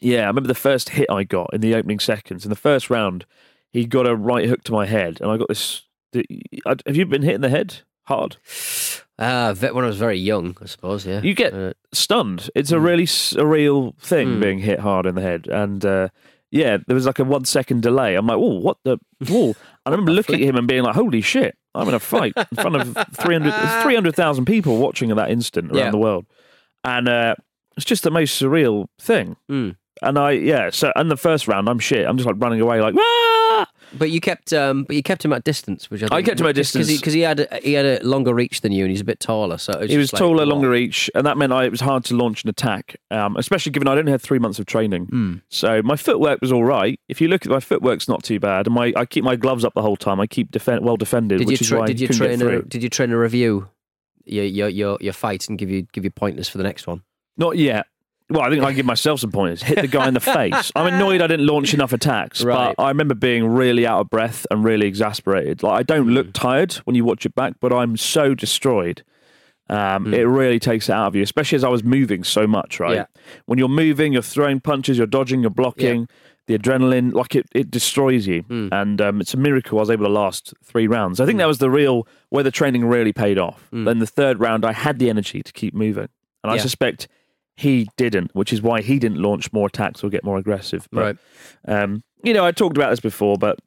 [0.00, 2.90] yeah, I remember the first hit I got in the opening seconds in the first
[2.90, 3.24] round.
[3.72, 5.82] He got a right hook to my head, and I got this.
[6.12, 6.26] the-
[6.66, 8.36] I- Have you been hit in the head hard?
[9.18, 11.06] Uh, when I was very young, I suppose.
[11.06, 11.20] Yeah.
[11.22, 12.50] You get Uh, stunned.
[12.54, 14.40] It's a really surreal thing Mm.
[14.40, 16.08] being hit hard in the head, and uh,
[16.50, 18.16] yeah, there was like a one second delay.
[18.16, 18.98] I'm like, oh, what the?
[19.28, 19.54] Whoa.
[19.86, 22.56] I remember looking at him and being like, holy shit, I'm in a fight in
[22.56, 25.90] front of 300 300,000 people watching at that instant around Yeah.
[25.90, 26.26] the world,
[26.82, 27.34] and uh,
[27.76, 29.36] it's just the most surreal thing.
[29.50, 29.76] Mm.
[30.02, 32.04] And I, yeah, so and the first round, I'm shit.
[32.06, 33.63] I'm just like running away, like, ah!
[33.96, 36.46] But you kept, um, but you kept him at distance, which I, I kept him
[36.46, 36.90] at distance.
[36.90, 39.20] because he, had a, he had a longer reach than you, and he's a bit
[39.20, 39.58] taller.
[39.58, 41.80] So it was He was like, taller, longer reach, and that meant I, it was
[41.80, 45.06] hard to launch an attack, um, especially given I'd only had three months of training.
[45.06, 45.34] Hmm.
[45.48, 46.98] So my footwork was all right.
[47.08, 49.64] If you look at my footwork's not too bad, and my I keep my gloves
[49.64, 50.20] up the whole time.
[50.20, 52.82] I keep defend, well defended, Did you is tra- why did you train a, did
[52.82, 53.68] you train a review
[54.24, 57.02] your your your, your fight and give you give you pointers for the next one?
[57.36, 57.86] Not yet.
[58.34, 59.62] Well, I think I give myself some pointers.
[59.62, 60.72] Hit the guy in the face.
[60.74, 62.74] I'm annoyed I didn't launch enough attacks, Right.
[62.76, 65.62] but I remember being really out of breath and really exasperated.
[65.62, 69.04] Like I don't look tired when you watch it back, but I'm so destroyed.
[69.70, 70.14] Um, Hmm.
[70.14, 72.80] It really takes it out of you, especially as I was moving so much.
[72.80, 73.06] Right, Yeah.
[73.46, 76.06] when you're moving, you're throwing punches, you're dodging, you're blocking.
[76.46, 78.68] The adrenaline, like it, it destroys you, Hmm.
[78.72, 81.18] and um, it's a miracle I was able to last three rounds.
[81.18, 83.66] I think that was the real where the training really paid off.
[83.72, 86.08] Then the third round, I had the energy to keep moving,
[86.42, 86.56] and I.
[86.56, 86.60] Yeah.
[86.60, 87.08] suspect
[87.56, 90.88] he didn't, which is why he didn't launch more attacks or get more aggressive.
[90.90, 91.16] But,
[91.66, 93.58] um, you know, I talked about this before, but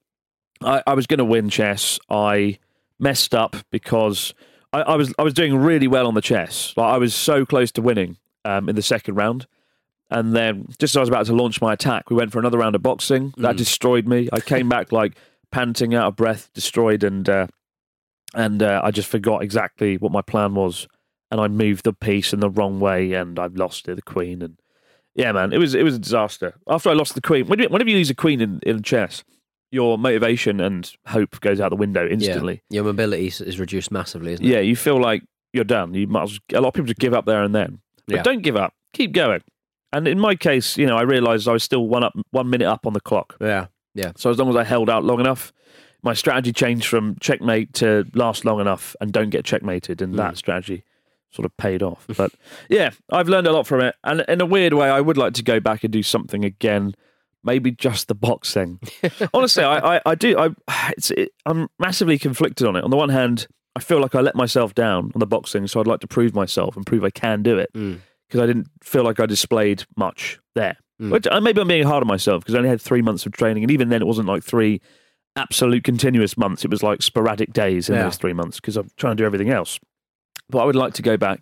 [0.61, 1.99] I, I was going to win chess.
[2.09, 2.59] I
[2.99, 4.33] messed up because
[4.73, 6.73] I, I was I was doing really well on the chess.
[6.75, 9.47] Like I was so close to winning um, in the second round.
[10.09, 12.57] And then, just as I was about to launch my attack, we went for another
[12.57, 13.33] round of boxing.
[13.37, 14.29] That destroyed me.
[14.31, 15.17] I came back like
[15.51, 17.47] panting, out of breath, destroyed, and uh,
[18.33, 20.87] and uh, I just forgot exactly what my plan was,
[21.31, 24.41] and I moved the piece in the wrong way, and I lost the queen.
[24.41, 24.57] And
[25.15, 26.55] yeah, man, it was it was a disaster.
[26.67, 29.23] After I lost the queen, when whenever you lose a queen in, in chess,
[29.71, 32.61] your motivation and hope goes out the window instantly.
[32.69, 32.77] Yeah.
[32.77, 34.49] Your mobility is, reduced massively, isn't it?
[34.49, 35.93] Yeah, you feel like you're done.
[35.93, 38.23] You might as, a lot of people just give up there and then, but Yeah.
[38.23, 38.73] don't give up.
[38.93, 39.41] Keep going.
[39.91, 42.67] And in my case, you know, I realised I was still one up, one minute
[42.67, 43.35] up on the clock.
[43.41, 43.67] Yeah.
[43.93, 44.11] Yeah.
[44.15, 45.51] So as long as I held out long enough,
[46.03, 50.17] my strategy changed from checkmate to last long enough and don't get checkmated, and hmm.
[50.17, 50.83] that strategy
[51.31, 52.05] sort of paid off.
[52.17, 52.31] But
[52.69, 55.33] yeah, I've learned a lot from it, and in a weird way, I would like
[55.35, 56.93] to go back and do something again.
[57.43, 58.79] Maybe just the boxing.
[59.33, 60.37] Honestly, I, I, I do.
[60.37, 60.49] I,
[60.97, 62.83] it's, it, I'm massively conflicted on it.
[62.83, 65.79] On the one hand, I feel like I let myself down on the boxing, so
[65.79, 67.99] I'd like to prove myself and prove I can do it Mm.
[68.27, 70.77] because I didn't feel like I displayed much there.
[70.99, 73.31] Which, uh, maybe I'm being hard on myself because I only had three months of
[73.33, 74.81] training, and even then, it wasn't like three
[75.35, 76.65] absolute continuous months.
[76.65, 78.03] It was like sporadic days in Yeah.
[78.05, 79.79] those three months because I'm trying to do everything else.
[80.49, 81.41] But I would like to go back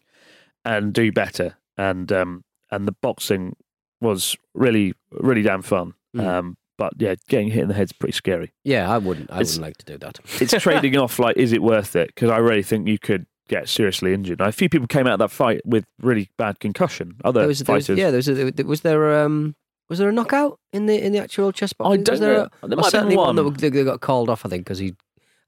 [0.64, 1.58] and do better.
[1.78, 3.56] And um, and the boxing
[4.02, 5.94] was really really damn fun.
[6.16, 6.26] Mm.
[6.26, 8.52] Um, but yeah, getting hit in the head's pretty scary.
[8.64, 9.32] Yeah, I wouldn't.
[9.32, 10.20] I It's- wouldn't like to do that.
[10.42, 12.08] It's trading off like, is it worth it?
[12.14, 14.42] Because I really think you could get seriously injured.
[14.42, 17.16] A few people came out of that fight with really bad concussion.
[17.24, 19.56] Other There was, there was, fighters, yeah, there was, a, there was there um
[19.88, 22.04] was there a knockout in the in the actual chess boxing?
[22.04, 22.50] don't was there know.
[22.64, 23.54] A, There might have been certainly one, one.
[23.54, 24.46] that got called off.
[24.46, 24.96] I think because he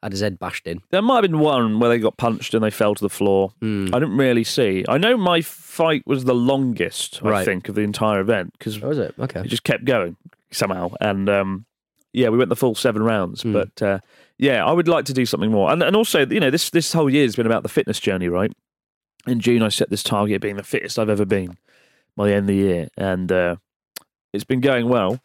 [0.03, 0.81] had his head bashed in.
[0.91, 3.51] There might have been one where they got punched and they fell to the floor.
[3.61, 3.87] Hmm.
[3.93, 4.85] I didn't really see.
[4.87, 7.45] I know my fight was the longest, I Right.
[7.45, 9.15] think, of the entire event because Oh, was it?
[9.19, 9.39] Okay.
[9.41, 10.15] it just kept going
[10.51, 10.91] somehow.
[11.01, 11.65] And um,
[12.13, 13.41] yeah, we went the full seven rounds.
[13.41, 13.53] Hmm.
[13.53, 13.99] But uh,
[14.37, 15.71] yeah, I would like to do something more.
[15.71, 18.29] And, and also, you know, this this whole year has been about the fitness journey,
[18.29, 18.51] right?
[19.25, 21.57] In June, I set this target of being the fittest I've ever been
[22.15, 23.55] by the end of the year, and uh,
[24.31, 25.19] it's been going well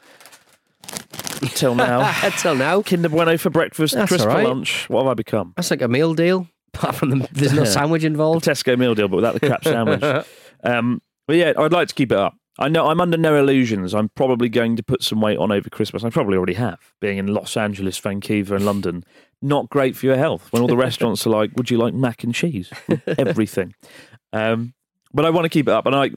[1.43, 2.12] until now.
[2.22, 4.43] Until now, Kinder Bueno for breakfast, That's crisp right.
[4.43, 4.88] for lunch.
[4.88, 5.53] What have I become?
[5.57, 6.47] that's like a meal deal.
[6.74, 8.45] Apart from the, there's no sandwich involved.
[8.47, 10.24] Tesco meal deal, but without the crap sandwich.
[10.64, 12.34] um, but yeah, I'd like to keep it up.
[12.59, 13.95] I know I'm under no illusions.
[13.95, 16.05] I'm probably going to put some weight on over Christmas.
[16.05, 16.78] I probably already have.
[17.01, 19.05] Being in Los Angeles, Vancouver, and London,
[19.40, 20.49] not great for your health.
[20.53, 22.70] When all the restaurants are like, "Would you like mac and cheese?"
[23.18, 23.74] Everything.
[24.34, 24.74] Um,
[25.14, 26.11] but I want to keep it up, and I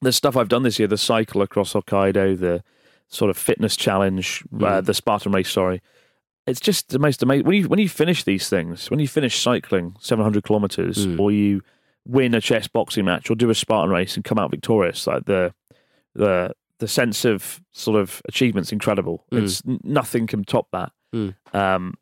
[0.00, 2.62] the stuff I've done this year, the cycle across Hokkaido, the
[3.08, 5.50] sort of fitness challenge, uh, the Spartan race.
[5.50, 5.82] Sorry,
[6.46, 8.90] it's just the most amazing when you when you finish these things.
[8.90, 11.62] When you finish cycling 700 kilometers, or you
[12.06, 15.24] win a chess boxing match, or do a Spartan race and come out victorious, like
[15.26, 15.54] the
[16.14, 19.24] the the sense of sort of achievement's incredible.
[19.32, 20.92] It's nothing can top that.
[21.14, 21.34] Mm.
[21.54, 21.94] Um,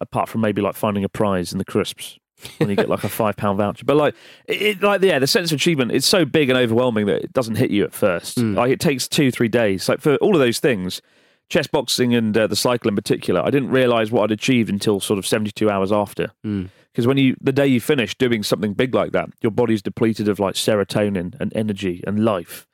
[0.00, 2.18] apart from maybe like finding a prize in the crisps
[2.58, 3.84] when you get like a five pound voucher.
[3.84, 4.14] But like,
[4.46, 7.56] it, like yeah, the sense of achievement is so big and overwhelming that it doesn't
[7.56, 8.38] hit you at first.
[8.54, 9.88] Like it takes two three days.
[9.88, 11.00] Like for all of those things,
[11.48, 15.00] chess boxing and uh, the cycle in particular, I didn't realize what I'd achieved until
[15.00, 16.30] sort of seventy two hours after.
[16.42, 20.28] Because when you the day you finish doing something big like that, your body's depleted
[20.28, 22.66] of like serotonin and energy and life,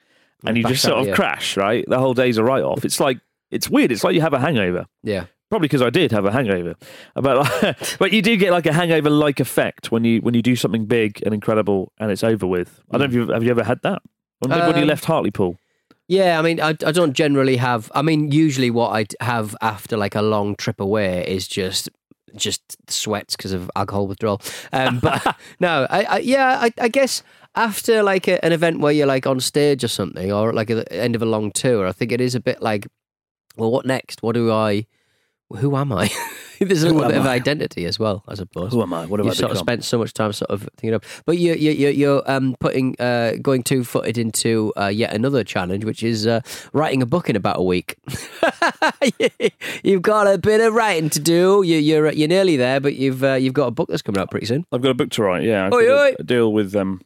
[0.45, 1.15] and you just sort of yeah.
[1.15, 1.57] crash.
[1.57, 2.85] Right, the whole day's a write off.
[2.85, 3.19] It's like
[3.51, 3.93] it's weird.
[3.93, 4.87] It's like you have a hangover.
[5.03, 5.27] Yeah.
[5.51, 6.77] Probably because I did have a hangover,
[7.15, 10.55] but but you do get like a hangover like effect when you when you do
[10.55, 12.81] something big and incredible and it's over with.
[12.91, 14.01] I don't know if you have you ever had that
[14.39, 15.57] when, when you Um, left Hartlepool.
[16.07, 17.91] Yeah, I mean, I, I don't generally have.
[17.95, 21.89] I mean, usually what I have after like a long trip away is just
[22.37, 24.41] just sweats because of alcohol withdrawal.
[24.73, 27.23] Um, but no, I, I yeah, I, I guess
[27.57, 30.77] after like a, an event where you're like on stage or something, or like at
[30.89, 32.87] the end of a long tour, I think it is a bit like,
[33.57, 34.23] well, what next?
[34.23, 34.87] What do I?
[35.59, 36.11] Who am I?
[36.61, 37.33] There's a little bit of I?
[37.35, 38.73] identity as well, I suppose.
[38.73, 39.07] Who am I?
[39.07, 41.23] What have you I sort of spent so much time sort of thinking of.
[41.25, 45.43] But you, you, you, you're um, putting uh, going two footed into uh, yet another
[45.43, 46.43] challenge, which is uh,
[46.75, 47.97] writing a book in about a week.
[49.83, 51.63] you've got a bit of writing to do.
[51.65, 54.31] You, you're you're nearly there, but you've uh, you've got a book that's coming out
[54.31, 54.67] pretty soon.
[54.71, 55.45] I've got a book to write.
[55.45, 56.15] Yeah, I've Oi, got a- oi.
[56.19, 57.01] a, deal with um,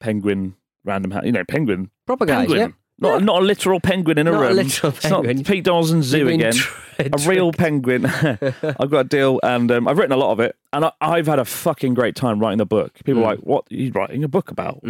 [0.00, 1.24] Penguin Random House.
[1.26, 1.90] You know, Penguin.
[2.06, 2.58] Proper guys, penguin.
[2.60, 2.68] yeah.
[2.98, 4.56] Not, not a literal penguin in a Not a room.
[4.56, 5.44] literal It's not penguin.
[5.44, 6.54] Pete Donaldson's zoo again.
[6.98, 8.06] a real penguin.
[8.06, 11.26] I've got a deal, and um, I've written a lot of it, and I, I've
[11.26, 12.94] had a fucking great time writing the book.
[13.04, 13.26] People Mm.
[13.26, 14.82] are like, "What are you writing a book about?"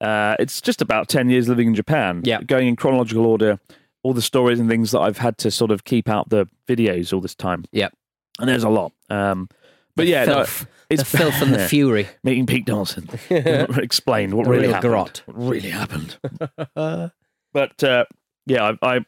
[0.00, 2.22] Uh, it's just about ten years living in Japan.
[2.24, 2.42] Yeah.
[2.42, 3.60] going in chronological order,
[4.02, 7.12] all the stories and things that I've had to sort of keep out the videos
[7.12, 7.64] all this time.
[7.72, 7.92] Yep.
[8.40, 8.92] and there's a lot.
[9.10, 9.48] Um,
[9.96, 10.66] but The yeah, no, filth.
[10.90, 12.06] the filth and the fury.
[12.24, 15.22] meeting Pete Donaldson explained what The really real happened.
[15.26, 16.18] What really happened.
[17.52, 18.04] But uh,
[18.46, 19.04] yeah, I, I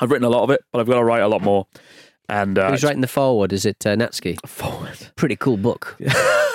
[0.00, 1.66] I've written a lot of it, but I've got to write a lot more.
[2.28, 3.52] And uh, Who's writing the forward?
[3.52, 4.38] Is it uh, Natsuki?
[4.48, 4.96] forward.
[5.16, 5.96] Pretty cool book.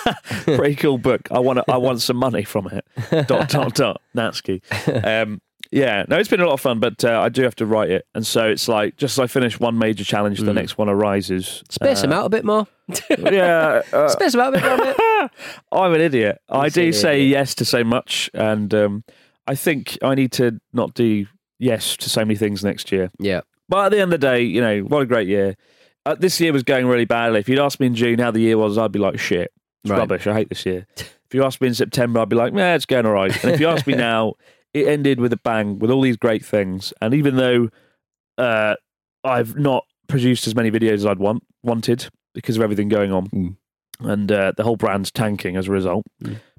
[0.46, 1.28] Pretty cool book.
[1.32, 3.28] I want I want some money from it.
[3.28, 4.62] dot dot dot Natsuki.
[5.06, 5.42] Um,
[5.72, 7.90] yeah, no, it's been a lot of fun, but uh, I do have to write
[7.90, 10.88] it, and so it's like just as I finish one major challenge, the next one
[10.88, 11.64] arises.
[11.70, 12.68] Space them out a bit more.
[13.10, 15.30] Yeah, uh, Space them out a bit more.
[15.72, 16.40] I'm an idiot.
[16.48, 19.04] I do say yes to so much, and um,
[19.48, 21.26] I think I need to not do
[21.60, 23.12] yes to so many things next year.
[23.20, 23.42] Yeah.
[23.70, 25.56] But at the end of the day, you know, what a great year.
[26.06, 27.40] Uh, this year was going really badly.
[27.40, 29.52] If you'd asked me in June how the year was, I'd be like, shit,
[29.84, 29.98] it's Right.
[30.00, 30.28] rubbish.
[30.28, 30.86] I hate this year.
[30.98, 33.44] If you asked me in September, I'd be like, yeah, it's going all right.
[33.44, 34.34] And if you ask me now,
[34.74, 36.94] it ended with a bang with all these great things.
[37.02, 37.70] And even though
[38.38, 38.76] uh,
[39.24, 43.28] I've not produced as many videos as I'd want wanted because of everything going on,
[43.30, 43.56] Mm.
[44.02, 46.06] and uh, the whole brand's tanking as a result.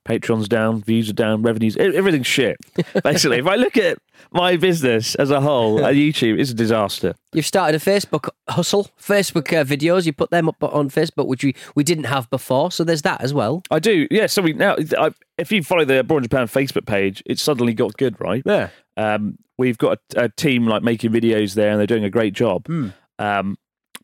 [0.07, 2.57] Patreon's down, views are down, revenues, everything's shit.
[3.05, 3.99] Basically, if I look at
[4.33, 7.15] my business as a whole, at YouTube, it's a disaster.
[7.33, 10.07] You've started a Facebook hustle, Facebook uh, videos.
[10.07, 12.71] You put them up on Facebook, which we, we didn't have before.
[12.71, 13.63] So there's that as well.
[13.71, 14.27] I do, yeah.
[14.27, 17.97] So we now, I, if you follow the Abroad Japan Facebook page, it's suddenly got
[17.97, 18.43] good, right?
[18.47, 18.69] Yeah.
[18.97, 22.33] Um, we've got a, a team like making videos there, and they're doing a great
[22.33, 22.67] job.
[23.19, 23.59] Um,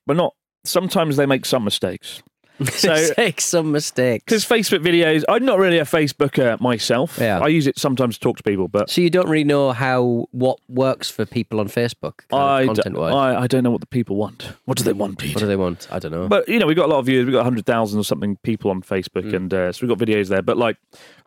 [0.07, 0.35] but not
[0.65, 2.23] sometimes they make some mistakes.
[2.73, 4.25] So Take some mistakes.
[4.25, 7.19] because Facebook videos, I'm not really a Facebooker myself.
[7.21, 7.39] Yeah.
[7.41, 10.27] I use it sometimes to talk to people, but So you don't really know how
[10.33, 13.15] what works for people on Facebook, I, d- content wise.
[13.15, 14.53] I I don't know what the people want.
[14.65, 15.35] What do they want, Pete?
[15.35, 15.89] What do they want?
[15.91, 16.29] I don't know.
[16.29, 17.25] But you know, we've got a lot of views.
[17.27, 19.35] We've got hundred thousand or something people on Facebook, Mm.
[19.37, 20.43] and uh, so we've got videos there.
[20.43, 20.77] But like,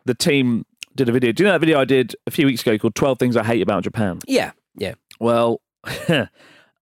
[0.04, 0.64] the team
[0.94, 1.32] did a video.
[1.32, 3.44] Do you know that video I did a few weeks ago called 12 Things I
[3.44, 4.20] Hate About Japan"?
[4.26, 4.94] yeah, yeah.
[5.20, 5.60] Well,
[6.08, 6.26] uh,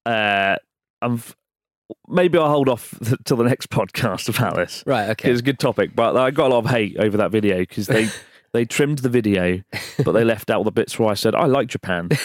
[0.07, 1.15] I'm.
[1.15, 1.37] f-
[2.09, 2.95] Maybe I'll hold off
[3.25, 4.85] till the next podcast about this.
[4.87, 5.31] Right, okay.
[5.31, 7.87] It's a good topic, but I got a lot of hate over that video because
[7.87, 8.09] they
[8.53, 9.63] they trimmed the video,
[10.05, 12.09] but they left out all the bits where I said I like Japan.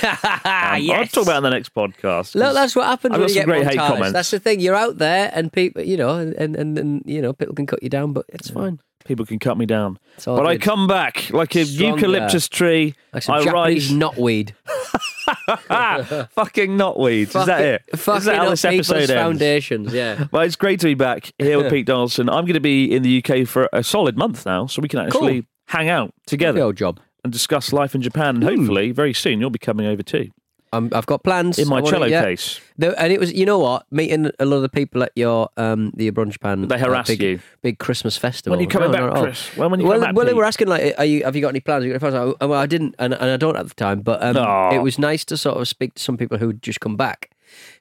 [0.70, 2.36] Um, I'll talk about it in the next podcast.
[2.36, 4.14] Look, that's what happens I've when got you some great hate comments.
[4.14, 4.60] That's the thing.
[4.60, 7.82] You're out there, and people, you know, and and, and you know, people can cut
[7.82, 8.80] you down, but it's fine.
[9.06, 11.96] People can cut me down, but I come back like a Stronger.
[11.96, 12.96] eucalyptus tree.
[13.14, 14.00] Like some I Japanese rise.
[14.00, 14.52] knotweed.
[16.32, 17.40] Fucking knotweeds.
[17.40, 18.00] Is that it?
[18.00, 19.94] Fucking that how this episode foundations.
[19.94, 20.28] Yeah.
[20.32, 22.30] Well, it's great to be back here with Pete Donaldson.
[22.30, 25.00] I'm going to be in the UK for a solid month now, so we can
[25.00, 27.00] actually hang out together Good job.
[27.24, 28.36] and discuss life in Japan.
[28.36, 28.50] And hmm.
[28.50, 30.30] hopefully, very soon, you'll be coming over too
[30.72, 32.24] I'm, I've got plans in my cello yeah.
[32.24, 32.60] case.
[32.80, 35.92] And it was, you know what, meeting a lot of the people at your um
[35.96, 36.68] the Abroad Japan.
[36.68, 37.40] They harass uh, big, you.
[37.62, 38.52] Big Christmas festival.
[38.52, 39.24] When are you coming No, back, not at all.
[39.24, 39.58] Chris?
[39.58, 41.24] When- when you well, coming back, well, they were asking like, "Are you?
[41.24, 41.84] Have you got any plans?
[41.84, 43.74] Have you got any plans?" I, well, I didn't, and, and I don't at the
[43.76, 44.02] time.
[44.02, 44.76] But um, Aw.
[44.76, 47.32] it was nice to sort of speak to some people who had just come back,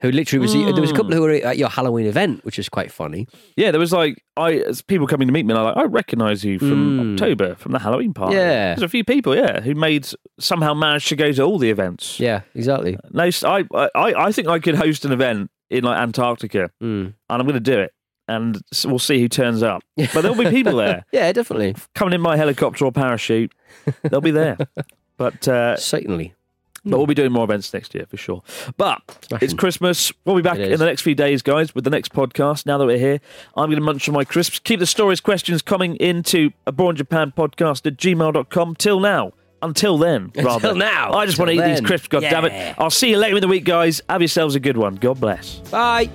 [0.02, 0.52] who literally was.
[0.52, 3.26] There was a couple who were at your Halloween event, which is quite funny.
[3.56, 5.84] Yeah, there was like I as people coming to meet me, and I like I
[5.84, 8.36] recognise you from October from the Halloween party.
[8.36, 8.74] Yeah.
[8.74, 10.06] there's a few people, yeah, who made
[10.38, 12.18] somehow managed to go to all the events.
[12.20, 12.96] Yeah, exactly.
[13.10, 17.06] No, I I I think I could host an event in like Antarctica, Mm.
[17.06, 17.92] and I'm going to do it,
[18.26, 19.82] and we'll see who turns up.
[19.96, 23.52] But there'll be people there Yeah, definitely, coming in my helicopter or parachute.
[24.02, 24.56] They'll be there.
[25.18, 26.34] But uh, certainly.
[26.84, 27.10] But we'll hmm.
[27.10, 28.42] be doing more events next year for sure.
[28.76, 29.44] But Smashing.
[29.44, 30.12] it's Christmas.
[30.24, 32.66] We'll be back in the next few days, guys, with the next podcast.
[32.66, 33.20] Now that we're here,
[33.56, 34.58] I'm going to munch on my crisps.
[34.58, 38.76] Keep the stories, questions coming into Abroad Japan podcast at gmail.com.
[38.76, 39.32] Till now.
[39.60, 40.72] Until then, rather.
[40.72, 41.14] now.
[41.14, 42.76] I just want to eat Till these crisps, God damn it.
[42.78, 44.00] I'll see you later in the week, guys.
[44.08, 44.94] Have yourselves a good one.
[44.94, 45.56] God bless.
[45.70, 46.08] Bye.